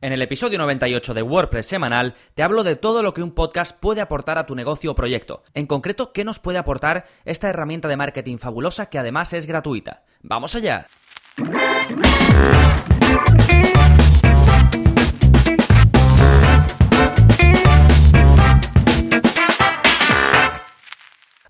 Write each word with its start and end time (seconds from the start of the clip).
En 0.00 0.12
el 0.12 0.22
episodio 0.22 0.58
98 0.58 1.12
de 1.12 1.22
WordPress 1.22 1.66
semanal 1.66 2.14
te 2.34 2.44
hablo 2.44 2.62
de 2.62 2.76
todo 2.76 3.02
lo 3.02 3.14
que 3.14 3.22
un 3.22 3.32
podcast 3.32 3.76
puede 3.76 4.00
aportar 4.00 4.38
a 4.38 4.46
tu 4.46 4.54
negocio 4.54 4.92
o 4.92 4.94
proyecto. 4.94 5.42
En 5.54 5.66
concreto, 5.66 6.12
qué 6.12 6.24
nos 6.24 6.38
puede 6.38 6.58
aportar 6.58 7.06
esta 7.24 7.48
herramienta 7.50 7.88
de 7.88 7.96
marketing 7.96 8.38
fabulosa 8.38 8.86
que 8.86 9.00
además 9.00 9.32
es 9.32 9.46
gratuita. 9.46 10.04
¡Vamos 10.22 10.54
allá! 10.54 10.86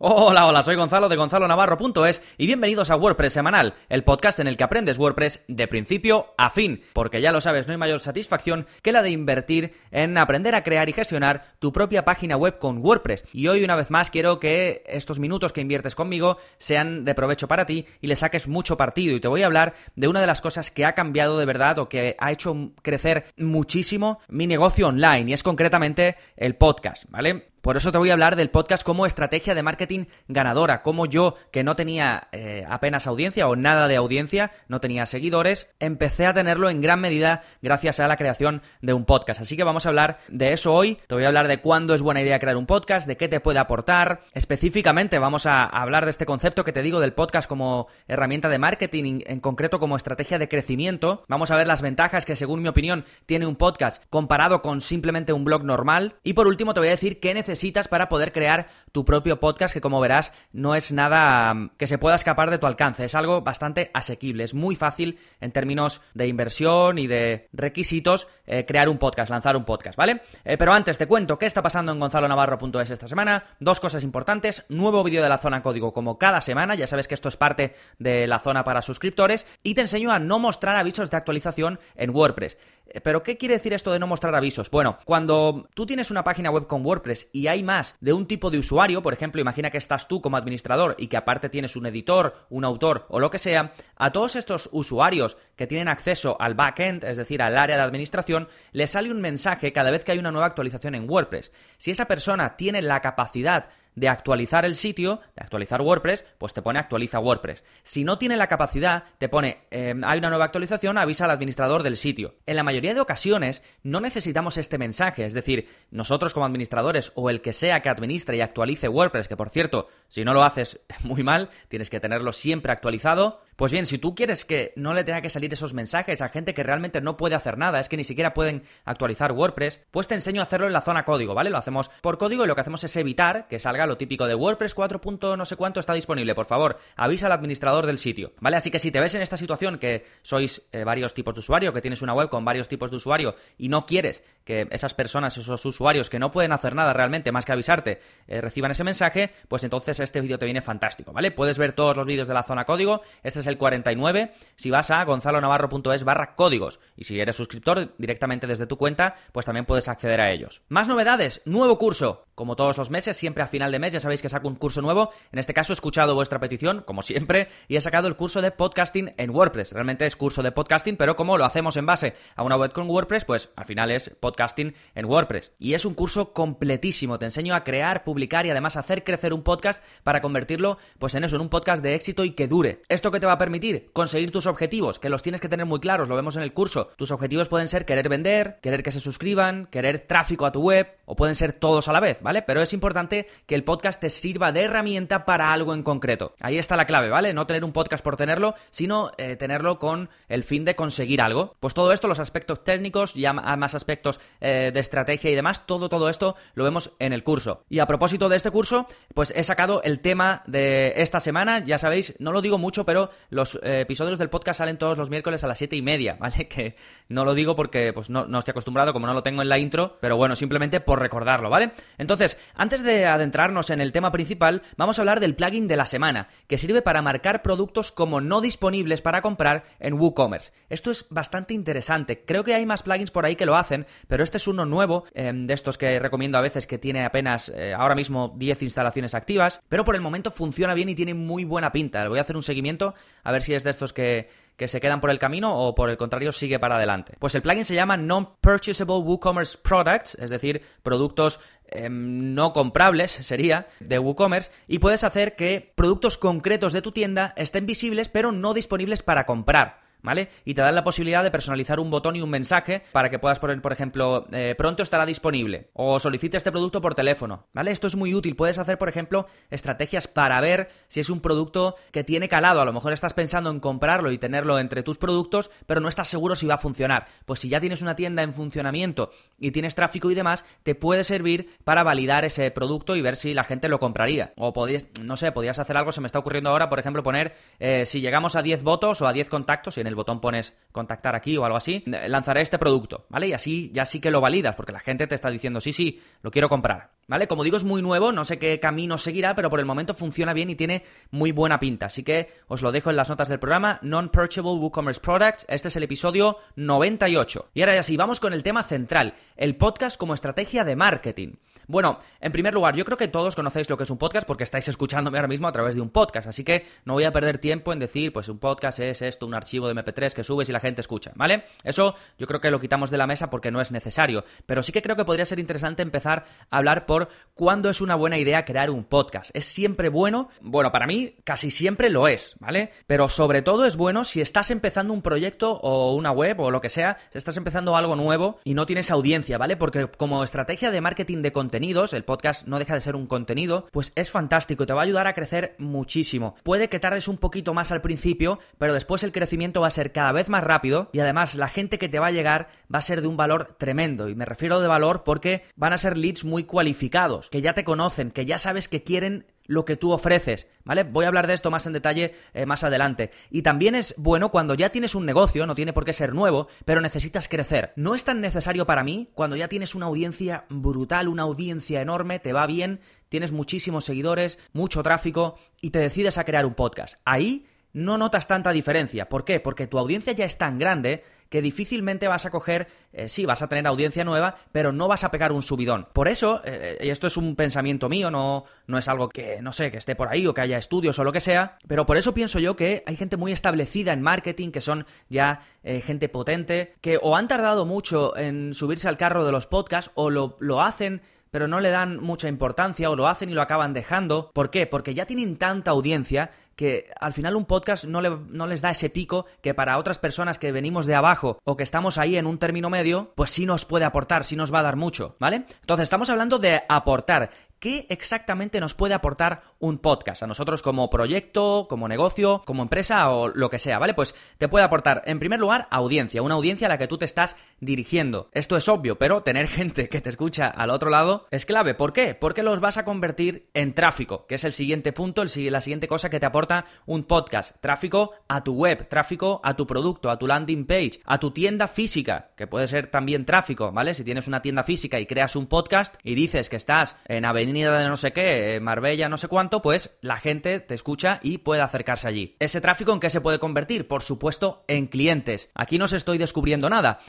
Hola, 0.01 0.46
hola, 0.46 0.62
soy 0.62 0.77
Gonzalo 0.77 1.09
de 1.09 1.17
gonzalonavarro.es 1.17 2.23
y 2.37 2.47
bienvenidos 2.47 2.89
a 2.91 2.95
WordPress 2.95 3.33
Semanal, 3.33 3.75
el 3.89 4.05
podcast 4.05 4.39
en 4.39 4.47
el 4.47 4.57
que 4.57 4.62
aprendes 4.62 4.97
WordPress 4.97 5.45
de 5.48 5.67
principio 5.67 6.35
a 6.39 6.51
fin, 6.51 6.83
porque 6.93 7.21
ya 7.21 7.33
lo 7.33 7.41
sabes, 7.41 7.67
no 7.67 7.73
hay 7.73 7.79
mayor 7.79 7.98
satisfacción 7.98 8.69
que 8.83 8.93
la 8.93 9.03
de 9.03 9.11
invertir 9.11 9.75
en 9.91 10.16
aprender 10.16 10.55
a 10.55 10.62
crear 10.62 10.88
y 10.88 10.93
gestionar 10.93 11.57
tu 11.59 11.73
propia 11.73 12.05
página 12.05 12.37
web 12.37 12.61
con 12.61 12.79
WordPress. 12.79 13.24
Y 13.33 13.48
hoy 13.48 13.65
una 13.65 13.74
vez 13.74 13.91
más 13.91 14.09
quiero 14.12 14.38
que 14.38 14.84
estos 14.87 15.19
minutos 15.19 15.52
que 15.52 15.62
inviertes 15.62 15.97
conmigo 15.97 16.38
sean 16.59 17.05
de 17.05 17.16
provecho 17.16 17.49
para 17.49 17.66
ti 17.66 17.85
y 18.01 18.07
le 18.07 18.15
saques 18.15 18.46
mucho 18.46 18.77
partido 18.77 19.16
y 19.16 19.21
te 19.21 19.27
voy 19.27 19.43
a 19.43 19.46
hablar 19.46 19.74
de 19.96 20.07
una 20.07 20.21
de 20.21 20.29
las 20.29 20.41
cosas 20.41 20.71
que 20.71 20.85
ha 20.85 20.95
cambiado 20.95 21.41
de 21.41 21.45
verdad 21.45 21.77
o 21.80 21.88
que 21.88 22.15
ha 22.21 22.30
hecho 22.30 22.71
crecer 22.83 23.24
muchísimo 23.37 24.21
mi 24.29 24.46
negocio 24.46 24.87
online 24.87 25.29
y 25.29 25.33
es 25.33 25.43
concretamente 25.43 26.15
el 26.37 26.55
podcast, 26.55 27.07
¿vale? 27.09 27.49
Por 27.69 27.77
eso 27.77 27.93
te 27.93 27.99
voy 27.99 28.09
a 28.09 28.15
hablar 28.15 28.35
del 28.35 28.49
podcast 28.49 28.83
como 28.83 29.05
estrategia 29.05 29.55
de 29.55 29.63
marketing 29.63 30.07
ganadora, 30.27 30.81
como 30.81 31.05
yo, 31.05 31.35
que 31.51 31.65
no 31.65 31.77
tenía 31.77 32.29
eh, 32.33 32.65
apenas 32.67 33.07
audiencia 33.07 33.47
o 33.47 33.57
nada 33.57 33.89
de 33.89 33.97
audiencia, 33.97 34.53
no 34.69 34.81
tenía 34.81 35.05
seguidores, 35.05 35.69
empecé 35.79 36.25
a 36.25 36.33
tenerlo 36.33 36.71
en 36.71 36.81
gran 36.81 36.99
medida 36.99 37.43
gracias 37.61 38.01
a 38.01 38.09
la 38.09 38.17
creación 38.17 38.63
de 38.81 38.95
un 38.95 39.05
podcast. 39.05 39.43
Así 39.43 39.55
que 39.55 39.65
vamos 39.65 39.85
a 39.85 39.91
hablar 39.91 40.17
de 40.29 40.55
eso 40.55 40.73
hoy, 40.73 40.97
te 41.09 41.15
voy 41.15 41.25
a 41.25 41.27
hablar 41.27 41.47
de 41.47 41.61
cuándo 41.61 41.95
es 41.95 42.01
buena 42.01 42.23
idea 42.23 42.39
crear 42.39 42.57
un 42.57 42.65
podcast, 42.65 43.07
de 43.07 43.19
qué 43.19 43.29
te 43.29 43.38
puede 43.38 43.59
aportar, 43.59 44.23
específicamente 44.32 45.19
vamos 45.19 45.45
a 45.45 45.65
hablar 45.65 46.07
de 46.07 46.10
este 46.10 46.25
concepto 46.25 46.65
que 46.65 46.73
te 46.73 46.80
digo 46.80 47.01
del 47.01 47.13
podcast 47.13 47.47
como 47.47 47.88
herramienta 48.07 48.49
de 48.49 48.59
marketing, 48.59 49.21
en 49.27 49.41
concreto 49.41 49.79
como 49.79 49.99
estrategia 49.99 50.38
de 50.38 50.49
crecimiento, 50.49 51.23
vamos 51.29 51.51
a 51.51 51.57
ver 51.57 51.66
las 51.66 51.82
ventajas 51.82 52.25
que 52.25 52.35
según 52.35 52.63
mi 52.63 52.69
opinión 52.69 53.05
tiene 53.27 53.45
un 53.45 53.57
podcast 53.57 54.03
comparado 54.09 54.63
con 54.63 54.80
simplemente 54.80 55.35
un 55.35 55.45
blog 55.45 55.65
normal. 55.65 56.15
Y 56.25 56.32
por 56.32 56.47
último 56.47 56.73
te 56.73 56.80
voy 56.80 56.88
a 56.88 56.93
decir 56.93 57.21
qué 57.21 57.35
necesitas 57.35 57.57
para 57.88 58.09
poder 58.09 58.32
crear 58.32 58.68
tu 58.92 59.04
propio 59.04 59.40
podcast, 59.40 59.74
que 59.74 59.80
como 59.80 60.01
verás 60.01 60.32
no 60.52 60.74
es 60.74 60.92
nada 60.92 61.52
mm, 61.54 61.70
que 61.76 61.87
se 61.87 61.98
pueda 61.98 62.16
escapar 62.16 62.51
de 62.51 62.59
tu 62.59 62.66
alcance, 62.66 63.04
es 63.04 63.14
algo 63.14 63.42
bastante 63.42 63.90
asequible, 63.95 64.44
es 64.44 64.54
muy 64.54 64.76
fácil 64.76 65.19
en 65.41 65.53
términos 65.53 66.00
de 66.14 66.26
inversión 66.26 66.98
y 66.98 67.06
de 67.06 67.48
requisitos 67.53 68.28
eh, 68.47 68.64
crear 68.64 68.88
un 68.88 68.98
podcast, 68.98 69.31
lanzar 69.31 69.56
un 69.56 69.64
podcast, 69.64 69.97
¿vale? 69.97 70.22
Eh, 70.44 70.56
pero 70.56 70.72
antes 70.72 70.98
te 70.98 71.06
cuento 71.06 71.38
qué 71.38 71.47
está 71.47 71.62
pasando 71.62 71.92
en 71.92 72.00
gonzalonavarro.es 72.00 72.91
esta 72.91 73.09
semana, 73.09 73.44
dos 73.60 73.81
cosas 73.81 74.03
importantes, 74.03 74.64
nuevo 74.69 75.04
vídeo 75.04 75.22
de 75.22 75.28
la 75.28 75.38
zona 75.38 75.62
código 75.62 75.92
como 75.92 76.19
cada 76.19 76.41
semana, 76.41 76.75
ya 76.75 76.86
sabes 76.86 77.09
que 77.09 77.14
esto 77.14 77.28
es 77.28 77.36
parte 77.36 77.75
de 77.98 78.26
la 78.26 78.38
zona 78.38 78.64
para 78.64 78.82
suscriptores, 78.82 79.47
y 79.62 79.75
te 79.75 79.82
enseño 79.82 80.12
a 80.12 80.19
no 80.19 80.38
mostrar 80.38 80.76
avisos 80.76 81.10
de 81.10 81.16
actualización 81.16 81.78
en 81.97 82.10
WordPress. 82.10 82.56
Eh, 82.86 83.00
pero 83.00 83.22
¿qué 83.22 83.36
quiere 83.36 83.54
decir 83.54 83.72
esto 83.72 83.92
de 83.92 83.98
no 83.98 84.06
mostrar 84.06 84.34
avisos? 84.34 84.70
Bueno, 84.70 84.98
cuando 85.04 85.69
tú 85.75 85.86
tienes 85.86 86.10
una 86.10 86.25
página 86.25 86.50
web 86.50 86.66
con 86.66 86.84
WordPress 86.84 87.28
y 87.32 87.38
hay 87.47 87.62
más 87.62 87.97
de 88.00 88.12
un 88.12 88.27
tipo 88.27 88.50
de 88.50 88.59
usuario, 88.59 89.03
por 89.03 89.12
ejemplo, 89.12 89.41
imagina 89.41 89.71
que 89.71 89.78
estás 89.78 90.09
tú 90.09 90.21
como 90.21 90.37
administrador 90.37 90.97
y 90.99 91.09
que 91.09 91.17
aparte 91.17 91.49
tienes 91.49 91.77
un 91.77 91.87
editor, 91.87 92.47
un 92.50 92.65
autor 92.65 93.06
o 93.09 93.21
lo 93.21 93.31
que 93.31 93.39
sea, 93.39 93.72
a 93.97 94.12
todos 94.12 94.37
estos 94.37 94.69
usuarios 94.72 95.37
que 95.56 95.66
tienen 95.66 95.89
acceso 95.89 96.37
al 96.41 96.55
backend, 96.55 97.05
es 97.05 97.16
decir, 97.16 97.43
al 97.43 97.56
área 97.56 97.77
de 97.77 97.83
administración, 97.83 98.49
les 98.72 98.91
sale 98.91 99.11
un 99.11 99.21
mensaje 99.21 99.72
cada 99.72 99.91
vez 99.91 100.05
que 100.05 100.12
hay 100.12 100.19
una 100.19 100.31
nueva 100.31 100.47
actualización 100.47 100.94
en 100.94 101.09
WordPress. 101.09 101.53
Si 101.77 101.91
esa 101.91 102.06
persona 102.06 102.56
tiene 102.56 102.83
la 102.83 103.00
capacidad 103.00 103.69
de 103.99 104.09
actualizar 104.09 104.65
el 104.65 104.75
sitio, 104.75 105.21
de 105.34 105.43
actualizar 105.43 105.81
WordPress, 105.82 106.25
pues 106.38 106.54
te 106.54 106.62
pone 106.62 106.78
actualiza 106.78 107.19
WordPress. 107.19 107.64
Si 107.82 108.04
no 108.04 108.19
tiene 108.19 108.36
la 108.36 108.47
capacidad, 108.47 109.04
te 109.19 109.28
pone 109.28 109.66
em, 109.70 110.04
hay 110.04 110.19
una 110.19 110.31
nueva 110.31 110.44
actualización, 110.44 110.98
avisa 110.98 111.25
al 111.25 111.32
administrador 111.32 111.82
del 111.82 111.97
sitio. 111.97 112.36
En 112.47 112.56
la 112.56 112.62
mayoría 112.62 112.94
de 112.94 113.00
ocasiones 113.00 113.62
no 113.82 114.00
necesitamos 114.00 114.56
este 114.56 114.78
mensaje, 114.78 115.25
es 115.25 115.34
decir, 115.34 115.69
nosotros 115.91 116.32
como 116.32 116.47
administradores 116.47 117.12
o 117.14 117.31
el 117.31 117.41
que 117.41 117.53
sea 117.53 117.82
que 117.82 117.88
administre 117.88 118.36
y 118.36 118.41
actualice 118.41 118.88
WordPress, 118.88 119.28
que 119.28 119.36
por 119.36 119.50
cierto, 119.50 119.88
si 120.09 120.25
no 120.25 120.34
lo 120.34 120.44
haces 120.44 120.80
muy 121.03 121.22
mal, 121.22 121.50
tienes 121.69 121.91
que 121.91 122.00
tenerlo 122.00 122.32
siempre 122.32 122.72
actualizado, 122.72 123.42
pues 123.58 123.72
bien, 123.72 123.86
si 123.86 123.98
tú 123.98 124.14
quieres 124.14 124.44
que 124.44 124.72
no 124.76 124.94
le 124.94 125.02
tenga 125.02 125.20
que 125.20 125.30
salir 125.30 125.52
esos 125.52 125.74
mensajes 125.74 126.22
a 126.22 126.28
gente 126.28 126.54
que 126.54 126.62
realmente 126.62 127.00
no 127.00 127.16
puede 127.16 127.34
hacer 127.34 127.58
nada, 127.58 127.80
es 127.80 127.88
que 127.88 127.96
ni 127.96 128.04
siquiera 128.04 128.32
pueden 128.32 128.62
actualizar 128.84 129.32
WordPress, 129.32 129.80
pues 129.91 130.06
te 130.06 130.14
enseño 130.14 130.41
a 130.41 130.44
hacerlo 130.44 130.69
en 130.69 130.72
la 130.72 130.80
zona 130.80 131.04
código, 131.04 131.34
¿vale? 131.34 131.50
Lo 131.50 131.58
hacemos 131.58 131.91
por 132.00 132.18
código 132.18 132.44
y 132.44 132.47
lo 132.47 132.54
que 132.54 132.60
hacemos 132.60 132.84
es 132.84 132.94
evitar 132.94 133.48
que 133.48 133.58
salga 133.58 133.84
lo 133.86 133.97
típico 133.97 134.28
de 134.28 134.36
WordPress 134.36 134.74
4. 134.74 135.00
no 135.36 135.44
sé 135.44 135.56
cuánto 135.56 135.80
está 135.80 135.92
disponible. 135.92 136.36
Por 136.36 136.47
favor, 136.47 136.78
avisa 136.94 137.26
al 137.26 137.32
administrador 137.32 137.84
del 137.84 137.98
sitio, 137.98 138.32
¿vale? 138.38 138.58
Así 138.58 138.70
que 138.70 138.78
si 138.78 138.92
te 138.92 139.00
ves 139.00 139.16
en 139.16 139.22
esta 139.22 139.36
situación 139.36 139.78
que 139.78 140.06
sois 140.22 140.62
eh, 140.70 140.84
varios 140.84 141.12
tipos 141.12 141.34
de 141.34 141.41
usuario, 141.41 141.72
que 141.72 141.80
tienes 141.80 142.00
una 142.00 142.14
web 142.14 142.28
con 142.28 142.44
varios 142.44 142.68
tipos 142.68 142.92
de 142.92 142.98
usuario 142.98 143.34
y 143.58 143.68
no 143.68 143.86
quieres 143.86 144.22
que 144.44 144.68
esas 144.70 144.94
personas, 144.94 145.36
esos 145.36 145.66
usuarios 145.66 146.08
que 146.08 146.20
no 146.20 146.30
pueden 146.30 146.52
hacer 146.52 146.76
nada 146.76 146.92
realmente 146.92 147.32
más 147.32 147.44
que 147.44 147.50
avisarte, 147.50 148.00
eh, 148.28 148.41
reciban 148.41 148.70
ese 148.70 148.84
mensaje, 148.84 149.32
pues 149.48 149.64
entonces 149.64 149.98
este 149.98 150.20
vídeo 150.20 150.38
te 150.38 150.44
viene 150.44 150.62
fantástico, 150.62 151.12
¿vale? 151.12 151.32
Puedes 151.32 151.58
ver 151.58 151.72
todos 151.72 151.97
los 151.97 152.06
vídeos 152.06 152.28
de 152.28 152.34
la 152.34 152.44
zona 152.44 152.64
código. 152.64 153.02
Este 153.24 153.41
es 153.41 153.47
el 153.48 153.59
49, 153.59 154.32
si 154.56 154.70
vas 154.70 154.91
a 154.91 155.04
gonzalonavarro.es 155.04 156.04
barra 156.04 156.34
códigos. 156.34 156.81
Y 156.97 157.04
si 157.04 157.19
eres 157.20 157.36
suscriptor 157.36 157.94
directamente 157.98 158.47
desde 158.47 158.66
tu 158.66 158.76
cuenta, 158.76 159.16
pues 159.32 159.47
también 159.47 159.66
puedes 159.66 159.88
acceder 159.88 160.20
a 160.20 160.31
ellos. 160.31 160.62
Más 160.69 160.88
novedades, 160.88 161.42
nuevo 161.44 161.78
curso. 161.78 162.26
Como 162.34 162.54
todos 162.54 162.78
los 162.78 162.91
meses, 162.91 163.16
siempre 163.16 163.42
a 163.42 163.48
final 163.48 163.72
de 163.72 163.81
mes 163.81 163.92
ya 163.92 163.98
sabéis 163.98 164.22
que 164.22 164.28
saco 164.28 164.47
un 164.47 164.54
curso 164.54 164.81
nuevo. 164.81 165.10
En 165.32 165.41
este 165.41 165.54
caso 165.54 165.72
he 165.72 165.75
escuchado 165.75 166.14
vuestra 166.14 166.38
petición, 166.38 166.84
como 166.86 167.03
siempre, 167.03 167.48
y 167.66 167.75
he 167.75 167.81
sacado 167.81 168.06
el 168.06 168.14
curso 168.14 168.41
de 168.41 168.53
podcasting 168.53 169.12
en 169.16 169.31
WordPress. 169.31 169.72
Realmente 169.72 170.06
es 170.06 170.15
curso 170.15 170.44
de 170.44 170.53
podcasting, 170.53 170.97
pero 170.97 171.16
como 171.16 171.36
lo 171.36 171.44
hacemos 171.44 171.76
en 171.76 171.86
base 171.86 172.15
a 172.36 172.44
una 172.44 172.56
web 172.56 172.72
con 172.72 172.88
WordPress, 172.88 173.25
pues 173.25 173.53
al 173.56 173.65
final 173.65 173.91
es 173.91 174.10
podcasting 174.20 174.75
en 174.94 175.04
WordPress. 175.06 175.50
Y 175.59 175.75
es 175.75 175.84
un 175.84 175.94
curso 175.94 176.32
completísimo. 176.32 177.19
Te 177.19 177.25
enseño 177.25 177.56
a 177.56 177.65
crear, 177.65 178.04
publicar 178.04 178.47
y 178.47 178.50
además 178.50 178.76
hacer 178.76 179.03
crecer 179.03 179.32
un 179.32 179.42
podcast 179.42 179.82
para 180.04 180.20
convertirlo, 180.20 180.78
pues 180.98 181.15
en 181.16 181.25
eso, 181.25 181.36
en 181.36 181.42
un 181.42 181.48
podcast 181.48 181.82
de 181.82 181.94
éxito 181.94 182.25
y 182.25 182.32
que 182.32 182.47
dure. 182.47 182.82
¿Esto 182.88 183.10
qué 183.10 183.19
te 183.19 183.26
va 183.26 183.32
a 183.32 183.38
permitir? 183.38 183.91
Conseguir 183.93 184.31
tus 184.31 184.47
objetivos, 184.47 184.99
que 184.99 185.09
los 185.09 185.22
tienes 185.22 185.41
que 185.41 185.49
tener 185.49 185.66
muy 185.66 185.81
claros, 185.81 186.09
lo 186.09 186.16
vemos 186.16 186.37
en 186.37 186.43
el 186.43 186.53
curso. 186.53 186.91
Tus 186.97 187.10
objetivos 187.10 187.49
pueden 187.49 187.69
ser 187.69 187.84
querer 187.84 188.09
vender, 188.09 188.59
querer 188.60 188.82
que 188.82 188.93
se 188.93 189.00
suscriban, 189.00 189.66
querer 189.66 190.06
tráfico 190.06 190.47
a 190.47 190.53
tu 190.53 190.62
web, 190.62 190.99
o 191.04 191.16
pueden 191.16 191.34
ser 191.34 191.54
todos 191.54 191.88
a 191.88 191.93
la 191.93 192.00
vez, 192.00 192.19
¿vale? 192.21 192.43
Pero 192.43 192.60
es 192.60 192.72
importante 192.75 193.27
que 193.47 193.54
el 193.54 193.65
podcast 193.65 194.00
te 194.00 194.10
sirva 194.10 194.53
de 194.53 194.62
herramienta 194.62 195.25
para 195.25 195.53
algo 195.54 195.72
en 195.72 195.82
concreto. 195.82 196.34
Ahí 196.41 196.59
está 196.59 196.77
la 196.77 196.87
clave, 196.87 197.09
¿vale? 197.09 197.32
No 197.32 197.47
tener 197.47 197.65
un 197.65 197.72
podcast 197.72 198.04
por 198.04 198.16
tenerlo, 198.16 198.54
sino 198.71 199.12
eh, 199.16 199.37
tenerlo 199.37 199.78
con 199.78 200.10
el 200.28 200.44
fin 200.44 200.66
de 200.66 200.77
conseguir 200.77 201.22
algo. 201.22 201.56
Pues 201.60 201.72
todo 201.72 201.93
esto, 201.93 202.09
los 202.09 202.19
aspectos 202.19 202.62
técnicos, 202.62 203.15
ya 203.15 203.32
más 203.32 203.75
aspectos 203.75 204.21
eh, 204.41 204.71
de 204.72 204.81
estrategia 204.81 205.31
y 205.31 205.34
demás, 205.34 205.66
todo, 205.66 205.88
todo 205.88 206.10
esto 206.10 206.37
lo 206.54 206.65
vemos 206.65 206.93
en 206.98 207.15
el 207.15 207.25
curso. 207.25 207.65
Y 207.71 207.78
a 207.78 207.87
propósito 207.87 208.28
de 208.28 208.37
este 208.37 208.50
curso, 208.50 208.87
pues 209.15 209.32
he 209.34 209.44
sacado 209.44 209.82
el 209.82 210.00
tema 210.00 210.43
de 210.47 210.93
esta 210.97 211.21
semana, 211.21 211.65
ya 211.65 211.78
sabéis, 211.78 212.15
no 212.19 212.32
lo 212.32 212.43
digo 212.43 212.59
mucho, 212.59 212.84
pero 212.84 213.10
los 213.31 213.59
eh, 213.62 213.81
episodios 213.81 214.19
del 214.19 214.31
podcast 214.31 214.59
salen 214.59 214.78
todos 214.78 214.99
los 214.99 215.11
miércoles 215.11 215.44
a 215.44 215.47
las 215.47 215.59
siete 215.59 215.77
y 215.77 215.83
media, 215.83 216.16
¿vale? 216.21 216.49
Que 216.49 216.77
no 217.09 217.25
lo 217.25 217.34
digo 217.34 217.55
porque 217.56 217.93
pues 217.93 218.11
no, 218.11 218.27
no 218.27 218.39
estoy 218.39 218.53
acostumbrado, 218.53 218.93
como 218.93 219.06
no 219.06 219.15
lo 219.15 219.22
tengo 219.22 219.43
en 219.43 219.49
la 219.49 219.59
intro, 219.59 219.99
pero 220.00 220.16
bueno, 220.16 220.37
simplemente 220.37 220.81
por 220.81 221.00
recordarlo, 221.00 221.50
¿vale? 221.50 221.72
Entonces, 221.99 222.39
antes 222.55 222.83
de 222.83 223.06
adentrarnos 223.06 223.71
en 223.71 223.81
el 223.81 223.93
tema 223.93 224.12
principal, 224.12 224.62
vamos 224.77 224.99
a 224.99 225.03
hablar 225.03 225.21
del 225.21 225.34
plugin 225.34 225.69
de 225.69 225.77
la 225.77 225.87
semana, 225.87 226.28
que 226.47 226.59
sirve 226.59 226.83
para 226.83 227.03
marcar 227.03 227.43
productos 227.43 227.93
como 227.93 228.21
no 228.21 228.41
disponibles 228.41 229.03
para 229.03 229.22
comprar 229.22 229.65
en 229.81 229.95
WooCommerce. 229.95 230.53
Esto 230.69 230.91
es 230.91 231.06
bastante 231.10 231.55
interesante. 231.55 232.25
Creo 232.25 232.45
que 232.45 232.55
hay 232.55 232.66
más 232.66 232.83
plugins 232.83 233.10
por 233.10 233.25
ahí 233.25 233.37
que 233.37 233.47
lo 233.47 233.56
hacen, 233.56 233.87
pero 234.06 234.25
este 234.25 234.37
es 234.37 234.47
uno 234.47 234.65
nuevo, 234.65 235.04
em, 235.15 235.47
de 235.47 235.54
estos 235.54 235.78
que 235.78 235.98
recomiendo 235.98 236.39
a 236.39 236.42
veces 236.42 236.66
que 236.66 236.78
tiene 236.78 237.04
apenas 237.04 237.48
eh, 237.48 237.74
ahora 237.74 237.95
mismo 237.95 238.34
10 238.36 238.63
instalaciones 238.63 239.15
activas, 239.15 239.60
pero 239.69 239.84
por 239.84 239.95
el 239.95 240.01
momento 240.01 240.31
funciona 240.31 240.74
bien 240.74 240.89
y 240.89 240.95
tiene 240.95 241.15
muy 241.15 241.45
buena 241.45 241.72
pinta. 241.72 242.03
Le 242.03 242.09
voy 242.09 242.19
a 242.19 242.22
hacer 242.22 242.36
un 242.36 242.42
seguimiento 242.42 242.95
a 243.24 243.32
ver 243.32 243.42
si 243.42 243.54
es 243.54 243.65
de 243.65 243.70
estos 243.70 243.92
que 243.92 244.28
que 244.59 244.68
se 244.68 244.80
quedan 244.80 245.00
por 245.00 245.10
el 245.10 245.20
camino 245.20 245.56
o 245.56 245.74
por 245.74 245.88
el 245.88 245.97
contrario 245.97 246.32
sigue 246.32 246.59
para 246.59 246.76
adelante. 246.76 247.15
Pues 247.20 247.34
el 247.36 247.42
plugin 247.42 247.65
se 247.65 247.76
llama 247.76 247.97
Non-Purchasable 247.97 248.97
WooCommerce 248.97 249.56
Products, 249.62 250.16
es 250.16 250.30
decir, 250.30 250.62
productos 250.82 251.38
em, 251.68 252.34
no 252.34 252.53
comprables 252.53 253.12
sería 253.12 253.68
de 253.78 254.00
WooCommerce 254.00 254.50
y 254.66 254.80
puedes 254.80 255.04
hacer 255.04 255.36
que 255.36 255.72
productos 255.76 256.19
concretos 256.19 256.73
de 256.73 256.82
tu 256.82 256.91
tienda 256.91 257.35
estén 257.37 257.67
visibles 257.67 258.09
pero 258.09 258.32
no 258.32 258.53
disponibles 258.53 259.05
para 259.05 259.26
comprar. 259.26 259.88
¿Vale? 260.03 260.29
Y 260.45 260.55
te 260.55 260.61
dan 260.61 260.75
la 260.75 260.85
posibilidad 260.85 261.23
de 261.23 261.31
personalizar 261.31 261.81
un 261.81 261.91
botón 261.91 262.17
y 262.17 262.21
un 262.21 262.31
mensaje 262.31 262.83
para 262.93 263.11
que 263.11 263.19
puedas 263.19 263.39
poner, 263.39 263.61
por 263.61 263.73
ejemplo, 263.73 264.27
eh, 264.33 264.55
pronto 264.56 264.83
estará 264.83 265.06
disponible 265.06 265.71
o 265.73 265.99
solicite 266.00 266.37
este 266.37 266.53
producto 266.53 266.81
por 266.81 266.95
teléfono, 266.95 267.47
¿vale? 267.53 267.71
Esto 267.71 267.87
es 267.87 267.97
muy 267.97 268.15
útil. 268.15 268.37
Puedes 268.37 268.59
hacer, 268.59 268.79
por 268.79 268.89
ejemplo, 268.89 269.27
estrategias 269.50 270.09
para 270.09 270.41
ver 270.41 270.69
si 270.89 271.00
es 271.00 271.11
un 271.11 271.21
producto 271.21 271.77
que 271.93 272.05
tiene 272.05 272.29
calado. 272.29 272.61
A 272.61 272.65
lo 272.65 272.73
mejor 272.73 272.93
estás 272.93 273.15
pensando 273.15 273.50
en 273.50 273.61
comprarlo 273.61 274.12
y 274.12 274.19
tenerlo 274.19 274.59
entre 274.59 274.83
tus 274.83 274.99
productos, 274.99 275.50
pero 275.67 275.81
no 275.81 275.89
estás 275.89 276.09
seguro 276.09 276.37
si 276.37 276.47
va 276.47 276.55
a 276.55 276.59
funcionar. 276.59 277.06
Pues 277.27 277.41
si 277.41 277.49
ya 277.49 277.61
tienes 277.61 277.83
una 277.83 277.97
tienda 277.97 278.23
en 278.23 278.33
funcionamiento 278.33 279.11
y 279.39 279.50
tienes 279.50 279.75
tráfico 279.75 280.11
y 280.11 280.15
demás, 280.15 280.45
te 280.62 280.75
puede 280.75 281.05
servir 281.05 281.50
para 281.65 281.83
validar 281.83 282.25
ese 282.25 282.50
producto 282.50 282.97
y 282.97 283.03
ver 283.03 283.17
si 283.17 283.35
la 283.35 283.45
gente 283.45 283.69
lo 283.69 283.79
compraría. 283.79 284.33
O 284.37 284.53
podías, 284.53 284.87
no 285.03 285.17
sé, 285.17 285.33
podías 285.33 285.59
hacer 285.59 285.77
algo, 285.77 285.93
se 285.93 286.00
me 286.00 286.06
está 286.06 286.19
ocurriendo 286.19 286.50
ahora, 286.50 286.69
por 286.69 286.79
ejemplo, 286.79 287.03
poner 287.03 287.35
eh, 287.59 287.85
si 287.87 288.00
llegamos 288.00 288.37
a 288.37 288.43
10 288.43 288.62
votos 288.62 289.00
o 289.00 289.06
a 289.06 289.12
10 289.12 289.29
contactos, 289.31 289.77
y 289.79 289.81
en 289.81 289.87
el 289.88 289.94
botón 289.94 290.20
pones 290.20 290.55
contactar 290.73 291.14
aquí 291.14 291.37
o 291.37 291.44
algo 291.44 291.56
así, 291.56 291.82
lanzaré 291.87 292.43
este 292.43 292.58
producto, 292.58 293.06
¿vale? 293.08 293.29
Y 293.29 293.32
así 293.32 293.70
ya 293.73 293.87
sí 293.87 294.00
que 294.00 294.11
lo 294.11 294.20
validas, 294.20 294.55
porque 294.55 294.73
la 294.73 294.81
gente 294.81 295.06
te 295.06 295.14
está 295.14 295.31
diciendo, 295.31 295.61
sí, 295.61 295.73
sí, 295.73 296.00
lo 296.23 296.31
quiero 296.31 296.49
comprar, 296.49 296.90
¿vale? 297.06 297.26
Como 297.26 297.44
digo, 297.44 297.56
es 297.56 297.64
muy 297.64 297.82
nuevo, 297.82 298.12
no 298.12 298.25
sé 298.25 298.38
qué 298.38 298.61
camino 298.61 298.99
seguirá, 298.99 299.35
pero 299.35 299.50
por 299.50 299.61
el 299.61 299.67
momento 299.67 299.94
funciona 299.94 300.32
bien 300.32 300.50
y 300.50 300.55
tiene 300.55 300.85
muy 301.11 301.32
buena 301.32 301.58
pinta. 301.58 301.87
Así 301.87 302.02
que 302.02 302.29
os 302.46 302.62
lo 302.62 302.70
dejo 302.70 302.90
en 302.90 302.96
las 302.96 303.08
notas 303.08 303.29
del 303.29 303.40
programa, 303.40 303.79
Non-Purchable 303.82 304.52
WooCommerce 304.52 305.00
Products. 305.00 305.46
Este 305.49 305.69
es 305.69 305.76
el 305.76 305.82
episodio 305.82 306.38
98. 306.56 307.50
Y 307.55 307.62
ahora 307.62 307.75
ya 307.75 307.82
sí, 307.82 307.96
vamos 307.96 308.20
con 308.20 308.32
el 308.32 308.43
tema 308.43 308.62
central, 308.62 309.14
el 309.37 309.56
podcast 309.56 309.99
como 309.99 310.14
estrategia 310.14 310.64
de 310.64 310.76
marketing. 310.76 311.35
Bueno, 311.70 312.00
en 312.23 312.32
primer 312.32 312.55
lugar, 312.55 312.75
yo 312.76 312.87
creo 312.87 312.97
que 312.97 313.09
todos 313.09 313.37
conocéis 313.37 313.69
lo 313.69 313.76
que 313.76 313.82
es 313.82 313.91
un 313.91 313.99
podcast 313.99 314.26
porque 314.26 314.43
estáis 314.43 314.67
escuchándome 314.69 315.19
ahora 315.19 315.29
mismo 315.29 315.49
a 315.49 315.53
través 315.53 315.75
de 315.75 315.82
un 315.82 315.91
podcast, 315.91 316.26
así 316.26 316.43
que 316.43 316.65
no 316.87 316.94
voy 316.94 317.05
a 317.05 317.12
perder 317.12 317.37
tiempo 317.37 317.75
en 317.75 317.79
decir, 317.79 318.11
pues 318.11 318.31
un 318.31 318.38
podcast 318.38 318.79
es 318.79 319.03
esto, 319.03 319.26
un 319.26 319.35
archivo 319.35 319.69
de 319.69 319.75
MP3 319.75 320.15
que 320.15 320.25
subes 320.25 320.49
y 320.49 320.53
la 320.53 320.61
gente 320.61 320.81
escucha, 320.81 321.12
¿vale? 321.15 321.44
Eso 321.62 321.94
yo 322.17 322.26
creo 322.26 322.41
que 322.41 322.50
lo 322.50 322.59
quitamos 322.59 322.91
de 322.91 322.97
la 322.97 323.06
mesa 323.06 323.29
porque 323.29 323.50
no 323.50 323.61
es 323.61 323.70
necesario, 323.70 324.25
pero 324.47 324.62
sí 324.62 324.73
que 324.73 324.81
creo 324.81 324.97
que 324.97 325.05
podría 325.05 325.26
ser 325.26 325.41
interesante 325.41 325.82
empezar 325.82 326.25
a 326.49 326.56
hablar 326.56 326.87
por 326.87 327.11
cuándo 327.35 327.69
es 327.69 327.82
una 327.82 327.97
buena 327.97 328.17
idea 328.17 328.47
crear 328.47 328.71
un 328.71 328.85
podcast. 328.85 329.31
¿Es 329.35 329.44
siempre 329.44 329.91
bueno? 329.91 330.31
Bueno, 330.41 330.73
para 330.73 330.87
mí 330.87 331.17
casi 331.23 331.50
siempre 331.50 331.91
lo 331.91 332.09
es, 332.09 332.35
¿vale? 332.38 332.71
Pero 332.87 333.11
sobre 333.11 333.43
todo 333.43 333.67
es 333.67 333.76
bueno 333.76 334.05
si 334.05 334.23
estás 334.23 334.50
empezando 334.50 334.94
un 334.94 335.03
proyecto 335.03 335.61
o 335.61 335.94
una 335.94 336.12
web 336.12 336.41
o 336.41 336.50
lo 336.50 336.62
que 336.62 336.71
sea, 336.71 336.97
si 337.12 337.19
estás 337.19 337.37
empezando 337.37 337.76
algo 337.76 337.94
nuevo 337.94 338.41
y 338.43 338.55
no 338.55 338.64
tienes 338.64 338.91
audiencia, 338.91 339.37
¿vale? 339.37 339.59
Porque 339.59 339.87
como 339.88 340.25
estrategia 340.25 340.71
de 340.71 340.81
marketing 340.81 341.21
de 341.21 341.31
contenido, 341.31 341.58
el 341.59 342.05
podcast 342.05 342.47
no 342.47 342.59
deja 342.59 342.75
de 342.75 342.81
ser 342.81 342.95
un 342.95 343.07
contenido, 343.07 343.67
pues 343.73 343.93
es 343.97 344.11
fantástico, 344.11 344.65
te 344.65 344.73
va 344.73 344.83
a 344.83 344.85
ayudar 344.85 345.07
a 345.07 345.15
crecer 345.15 345.55
muchísimo. 345.59 346.37
Puede 346.45 346.69
que 346.69 346.79
tardes 346.79 347.09
un 347.09 347.19
poquito 347.19 347.53
más 347.53 347.73
al 347.73 347.81
principio, 347.81 348.39
pero 348.59 348.73
después 348.73 349.03
el 349.03 349.13
crecimiento 349.13 349.61
va 349.61 349.67
a 349.67 349.73
ser 349.73 349.93
cada 349.93 350.13
vez 350.13 350.29
más 350.29 350.45
rápido 350.45 350.89
y 350.93 351.01
además 351.01 351.35
la 351.35 351.49
gente 351.49 351.79
que 351.79 351.89
te 351.89 351.99
va 351.99 352.07
a 352.07 352.13
llegar 352.13 352.49
va 352.73 352.79
a 352.79 352.83
ser 352.83 353.03
de 353.03 353.09
un 353.09 353.17
valor 353.17 353.57
tremendo. 353.59 354.09
Y 354.09 354.15
me 354.15 354.25
refiero 354.25 354.61
de 354.61 354.69
valor 354.69 355.03
porque 355.05 355.43
van 355.57 355.73
a 355.73 355.79
ser 355.79 355.99
leads 355.99 356.25
muy 356.25 356.45
cualificados, 356.45 357.29
que 357.29 357.41
ya 357.41 357.55
te 357.55 357.65
conocen, 357.65 358.11
que 358.13 358.25
ya 358.25 358.39
sabes 358.39 358.69
que 358.69 358.83
quieren 358.83 359.27
lo 359.49 359.65
que 359.65 359.77
tú 359.77 359.93
ofreces, 359.93 360.47
¿vale? 360.62 360.85
Voy 360.85 361.05
a 361.05 361.09
hablar 361.09 361.27
de 361.27 361.35
esto 361.35 361.50
más 361.50 361.67
en 361.67 361.73
detalle 361.73 362.15
eh, 362.35 362.47
más 362.47 362.62
adelante. 362.62 363.11
Y 363.31 363.43
también 363.43 363.75
es 363.75 363.95
bueno 363.97 364.31
cuando 364.31 364.55
ya 364.55 364.71
tienes 364.71 364.95
un 364.95 365.06
negocio, 365.06 365.47
no 365.47 365.56
tiene 365.56 365.73
por 365.73 365.85
qué 365.85 365.93
ser 365.93 366.15
nuevo, 366.15 366.49
pero 366.65 366.81
necesitas 366.81 367.29
crecer. 367.29 367.73
No 367.75 367.97
es 367.97 368.05
tan 368.05 368.21
necesario 368.21 368.67
para 368.67 368.85
mí 368.85 369.09
cuando 369.15 369.35
ya 369.35 369.49
tienes 369.49 369.75
una 369.75 369.87
audiencia 369.87 370.45
brutal, 370.50 371.09
una 371.09 371.25
audiencia 371.25 371.81
enorme, 371.81 372.21
te 372.21 372.35
va 372.35 372.47
bien, 372.47 372.81
tienes 373.09 373.33
muchísimos 373.33 373.87
seguidores, 373.87 374.39
mucho 374.53 374.83
tráfico 374.83 375.39
y 375.62 375.71
te 375.71 375.79
decides 375.79 376.19
a 376.19 376.25
crear 376.25 376.45
un 376.45 376.55
podcast. 376.55 376.99
Ahí 377.06 377.47
no 377.73 377.97
notas 377.97 378.29
tanta 378.29 378.53
diferencia. 378.53 379.09
¿Por 379.09 379.25
qué? 379.25 379.41
Porque 379.41 379.67
tu 379.67 379.79
audiencia 379.79 380.12
ya 380.12 380.27
es 380.27 380.37
tan 380.37 380.59
grande 380.59 381.05
que 381.29 381.43
difícilmente 381.43 382.09
vas 382.09 382.27
a 382.27 382.31
coger, 382.31 382.69
eh, 382.93 383.09
sí, 383.09 383.27
vas 383.27 383.43
a 383.43 383.49
tener 383.49 383.67
audiencia 383.67 384.05
nueva, 384.05 384.37
pero 384.53 384.73
no 384.73 384.89
vas 384.89 385.05
a 385.05 385.11
pegar 385.11 385.33
un 385.33 385.43
subidón. 385.43 385.89
Por 385.93 386.09
eso, 386.09 386.41
eh, 386.45 386.79
y 386.81 386.91
esto 386.91 387.07
es 387.07 387.17
un 387.17 387.37
pensamiento 387.37 387.89
mío, 387.89 388.11
no, 388.11 388.45
no 388.67 388.79
es 388.79 388.89
algo 388.89 389.09
que, 389.09 389.41
no 389.43 389.53
sé, 389.53 389.71
que 389.71 389.79
esté 389.79 389.95
por 389.95 390.09
ahí 390.09 390.27
o 390.27 390.35
que 390.35 390.41
haya 390.41 390.59
estudios 390.59 390.99
o 390.99 391.05
lo 391.05 391.13
que 391.13 391.21
sea, 391.21 391.59
pero 391.67 391.87
por 391.87 391.97
eso 391.97 392.15
pienso 392.15 392.39
yo 392.39 392.57
que 392.57 392.83
hay 392.87 392.97
gente 392.97 393.17
muy 393.17 393.33
establecida 393.33 393.93
en 393.93 394.03
marketing, 394.03 394.51
que 394.51 394.61
son 394.61 394.87
ya 395.09 395.43
eh, 395.63 395.81
gente 395.81 396.09
potente, 396.09 396.75
que 396.81 396.99
o 397.01 397.17
han 397.17 397.29
tardado 397.29 397.67
mucho 397.67 398.17
en 398.17 398.55
subirse 398.55 398.89
al 398.89 398.97
carro 398.97 399.25
de 399.25 399.33
los 399.33 399.47
podcasts 399.47 399.91
o 399.95 400.11
lo, 400.11 400.37
lo 400.41 400.63
hacen 400.63 401.03
pero 401.31 401.49
no 401.49 401.61
le 401.61 401.71
dan 401.71 401.99
mucha 402.01 402.29
importancia 402.29 402.91
o 402.91 402.97
lo 402.97 403.09
hacen 403.09 403.31
y 403.31 403.35
lo 403.35 403.43
acaban 403.43 403.73
dejando. 403.73 404.31
¿Por 404.33 404.51
qué? 404.51 404.67
Porque 404.67 404.95
ya 404.95 405.07
tienen 405.07 405.37
tanta 405.37 405.71
audiencia 405.71 406.31
que 406.59 406.91
al 407.01 407.13
final 407.13 407.37
un 407.37 407.45
podcast 407.45 407.85
no, 407.85 408.01
le, 408.01 408.11
no, 408.11 408.49
les 408.49 408.61
da 408.61 408.71
ese 408.71 408.91
pico 408.91 409.27
que 409.41 409.55
para 409.55 409.79
otras 409.79 409.99
personas 409.99 410.41
que 410.41 410.51
venimos 410.51 410.87
de 410.87 410.97
abajo 410.97 411.39
o 411.45 411.57
que 411.57 411.63
estamos 411.63 411.99
ahí 411.99 412.17
en 412.17 412.27
un 412.27 412.39
término 412.39 412.69
medio, 412.69 413.13
pues 413.15 413.31
sí 413.31 413.47
nos 413.47 413.65
puede 413.65 413.85
aportar, 413.85 414.25
sí 414.25 414.35
nos 414.35 414.53
va 414.53 414.59
a 414.59 414.65
dar 414.65 414.75
mucho, 414.75 415.15
¿vale? 415.21 415.47
Entonces 415.61 415.85
estamos 415.85 416.11
hablando 416.11 416.41
de 416.41 416.63
aportar. 416.69 417.31
¿Qué 417.61 417.87
exactamente 417.91 418.61
nos 418.61 418.75
puede 418.75 418.95
aportar 418.95 419.43
un 419.59 419.79
podcast? 419.79 420.23
A 420.23 420.29
nosotros 420.29 420.63
como 420.63 420.91
proyecto, 420.91 421.67
como 421.69 421.89
negocio, 421.89 422.43
como 422.45 422.63
empresa 422.63 423.11
o 423.11 423.29
lo 423.29 423.51
que 423.51 423.59
sea, 423.59 423.81
¿vale? 423.81 423.95
Pues 423.95 424.15
te 424.39 424.49
puede 424.49 424.65
aportar, 424.65 425.03
en 425.07 425.19
primer 425.19 425.41
lugar, 425.41 425.67
audiencia, 425.71 426.23
una 426.23 426.37
audiencia 426.37 426.67
a 426.67 426.71
la 426.71 426.79
que 426.79 426.87
tú 426.87 426.99
te 426.99 427.05
estás 427.05 427.35
dirigiendo. 427.61 428.29
Esto 428.33 428.57
es 428.57 428.69
obvio, 428.69 428.99
pero 428.99 429.23
tener 429.23 429.49
gente 429.49 429.89
que 429.89 430.01
te 430.01 430.11
escucha 430.11 430.49
al 430.49 430.71
otro 430.71 430.91
lado 430.91 431.27
es 431.31 431.47
clave. 431.47 431.75
¿Por 431.75 431.93
qué? 431.93 432.15
Porque 432.15 432.43
los 432.43 432.61
vas 432.61 432.79
a 432.79 432.85
convertir 432.85 433.49
en 433.55 433.75
tráfico, 433.75 434.27
que 434.27 434.37
es 434.37 434.45
el 434.45 434.53
siguiente 434.53 434.93
punto, 434.93 435.23
el, 435.23 435.53
la 435.53 435.61
siguiente 435.61 435.89
cosa 435.89 436.11
que 436.11 436.21
te 436.21 436.27
aporta 436.27 436.67
un 436.87 437.05
podcast. 437.05 437.57
Tráfico 437.61 438.13
a 438.29 438.45
tu 438.45 438.55
web, 438.55 438.89
tráfico 438.89 439.41
a 439.43 439.55
tu 439.55 439.67
producto, 439.67 440.11
a 440.11 440.19
tu 440.19 440.27
landing 440.27 440.67
page, 440.67 441.01
a 441.05 441.19
tu 441.19 441.31
tienda 441.31 441.69
física, 441.69 442.31
que 442.37 442.47
puede 442.47 442.69
ser 442.69 442.89
también 442.89 443.25
tráfico, 443.25 443.73
¿vale? 443.73 443.95
Si 443.95 444.05
tienes 444.05 444.27
una 444.27 444.43
tienda 444.43 444.63
física 444.63 444.99
y 445.01 445.07
creas 445.07 445.37
un 445.37 445.47
podcast 445.47 445.95
y 446.03 446.15
dices 446.15 446.49
que 446.49 446.57
estás 446.57 446.97
en 447.07 447.25
Avenida 447.25 447.79
de 447.79 447.89
no 447.89 447.97
sé 447.97 448.13
qué, 448.13 448.59
Marbella, 448.61 449.09
no 449.09 449.19
sé 449.19 449.29
cuánto, 449.29 449.63
pues 449.63 449.99
la 450.01 450.19
gente 450.19 450.61
te 450.61 450.75
escucha 450.75 451.21
y 451.23 451.39
puede 451.39 451.63
acercarse 451.63 452.09
allí. 452.09 452.37
¿Ese 452.39 452.61
tráfico 452.61 452.93
en 452.93 453.01
qué 453.01 453.11
se 453.11 453.21
puede 453.21 453.39
convertir? 453.39 453.87
Por 453.89 454.03
supuesto, 454.03 454.65
en 454.69 454.87
clientes. 454.87 455.51
Aquí 455.55 455.79
no 455.79 455.87
os 455.87 455.93
estoy 455.93 456.19
descubriendo 456.19 456.71
nada. 456.71 457.01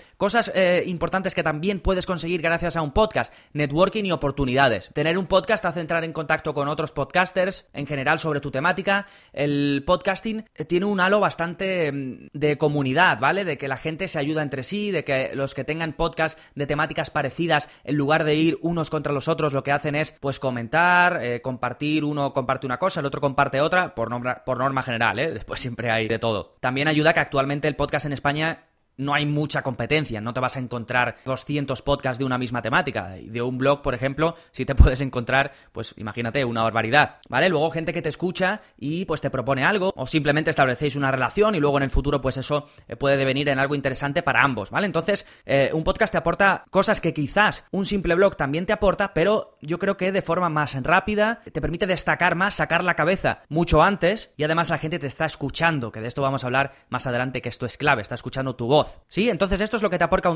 Eh, 0.48 0.84
importantes 0.88 1.36
que 1.36 1.44
también 1.44 1.82
puedes 1.82 2.06
conseguir 2.06 2.42
gracias 2.42 2.76
a 2.76 2.82
un 2.82 2.92
podcast, 2.92 3.34
networking 3.54 4.06
y 4.06 4.12
oportunidades. 4.12 4.90
Tener 4.94 5.18
un 5.18 5.28
podcast 5.28 5.66
hace 5.66 5.82
entrar 5.82 6.04
en 6.04 6.14
contacto 6.14 6.54
con 6.54 6.68
otros 6.68 6.92
podcasters, 6.92 7.68
en 7.74 7.86
general 7.86 8.20
sobre 8.20 8.40
tu 8.40 8.52
temática. 8.52 9.08
El 9.34 9.84
podcasting 9.86 10.46
eh, 10.56 10.66
tiene 10.66 10.86
un 10.86 11.00
halo 11.00 11.20
bastante 11.20 11.92
mm, 11.92 12.28
de 12.34 12.58
comunidad, 12.58 13.20
¿vale? 13.20 13.44
De 13.44 13.58
que 13.58 13.68
la 13.68 13.78
gente 13.78 14.08
se 14.08 14.20
ayuda 14.20 14.42
entre 14.42 14.64
sí, 14.64 14.92
de 14.92 15.04
que 15.04 15.32
los 15.34 15.54
que 15.54 15.64
tengan 15.64 15.94
podcast 15.94 16.40
de 16.56 16.68
temáticas 16.68 17.10
parecidas, 17.10 17.68
en 17.84 17.96
lugar 17.96 18.24
de 18.24 18.36
ir 18.36 18.60
unos 18.62 18.90
contra 18.90 19.14
los 19.14 19.28
otros, 19.28 19.54
lo 19.54 19.64
que 19.64 19.72
hacen 19.72 19.96
es 19.96 20.16
pues 20.20 20.40
comentar, 20.40 21.20
eh, 21.22 21.42
compartir, 21.42 22.06
uno 22.06 22.34
comparte 22.34 22.66
una 22.66 22.80
cosa, 22.80 23.02
el 23.02 23.06
otro 23.06 23.20
comparte 23.20 23.60
otra, 23.60 23.94
por 23.96 24.10
norma, 24.10 24.44
por 24.46 24.58
norma 24.58 24.84
general, 24.84 25.20
¿eh? 25.20 25.32
Después 25.32 25.60
siempre 25.60 25.92
hay 25.92 26.08
de 26.08 26.20
todo. 26.20 26.56
También 26.60 26.88
ayuda 26.88 27.14
que 27.14 27.20
actualmente 27.20 27.68
el 27.68 27.76
podcast 27.76 28.06
en 28.06 28.14
España 28.14 28.69
no 29.00 29.14
hay 29.14 29.26
mucha 29.26 29.64
competencia, 29.64 30.22
no 30.22 30.34
te 30.34 30.40
vas 30.40 30.58
a 30.58 30.60
encontrar 30.60 31.16
200 31.26 31.82
podcasts 31.82 32.20
de 32.20 32.26
una 32.26 32.38
misma 32.38 32.62
temática. 32.62 33.16
De 33.22 33.42
un 33.42 33.58
blog, 33.58 33.82
por 33.82 33.96
ejemplo, 33.96 34.36
si 34.52 34.66
te 34.66 34.76
puedes 34.76 35.02
encontrar, 35.02 35.54
pues 35.72 35.96
imagínate, 35.98 36.44
una 36.46 36.64
barbaridad, 36.64 37.18
¿vale? 37.30 37.50
Luego 37.50 37.72
gente 37.72 37.94
que 37.94 38.02
te 38.02 38.10
escucha 38.10 38.62
y 38.78 39.06
pues 39.06 39.22
te 39.22 39.30
propone 39.30 39.64
algo, 39.64 39.94
o 39.96 40.06
simplemente 40.06 40.50
establecéis 40.50 40.96
una 40.96 41.12
relación 41.12 41.56
y 41.56 41.60
luego 41.60 41.78
en 41.78 41.84
el 41.84 41.90
futuro 41.90 42.20
pues 42.22 42.38
eso 42.38 42.68
eh, 42.88 42.96
puede 42.96 43.18
devenir 43.18 43.48
en 43.50 43.60
algo 43.60 43.74
interesante 43.74 44.22
para 44.22 44.44
ambos, 44.44 44.70
¿vale? 44.70 44.86
Entonces, 44.86 45.26
eh, 45.46 45.72
un 45.74 45.84
podcast 45.84 46.12
te 46.12 46.18
aporta 46.18 46.66
cosas 46.70 47.00
que 47.00 47.14
quizás 47.14 47.66
un 47.72 47.86
simple 47.86 48.16
blog 48.16 48.36
también 48.36 48.66
te 48.66 48.74
aporta, 48.74 49.14
pero 49.14 49.58
yo 49.62 49.80
creo 49.80 49.96
que 49.96 50.12
de 50.12 50.22
forma 50.22 50.50
más 50.50 50.76
rápida, 50.84 51.42
te 51.52 51.62
permite 51.62 51.88
destacar 51.88 52.36
más, 52.36 52.56
sacar 52.56 52.84
la 52.84 52.96
cabeza 52.96 53.44
mucho 53.48 53.82
antes 53.82 54.34
y 54.36 54.44
además 54.44 54.70
la 54.70 54.78
gente 54.78 55.00
te 55.00 55.08
está 55.08 55.26
escuchando, 55.26 55.92
que 55.92 56.02
de 56.02 56.08
esto 56.08 56.22
vamos 56.22 56.44
a 56.44 56.48
hablar 56.48 56.74
más 56.90 57.08
adelante, 57.08 57.42
que 57.42 57.50
esto 57.50 57.66
es 57.66 57.78
clave, 57.78 58.02
está 58.02 58.16
escuchando 58.16 58.56
tu 58.56 58.68
voz. 58.68 58.89
¿Sí? 59.08 59.30
Entonces 59.30 59.60
esto 59.62 59.78
es 59.78 59.84
lo 59.84 59.90
que, 59.90 59.98
te 59.98 60.04
aporta 60.04 60.30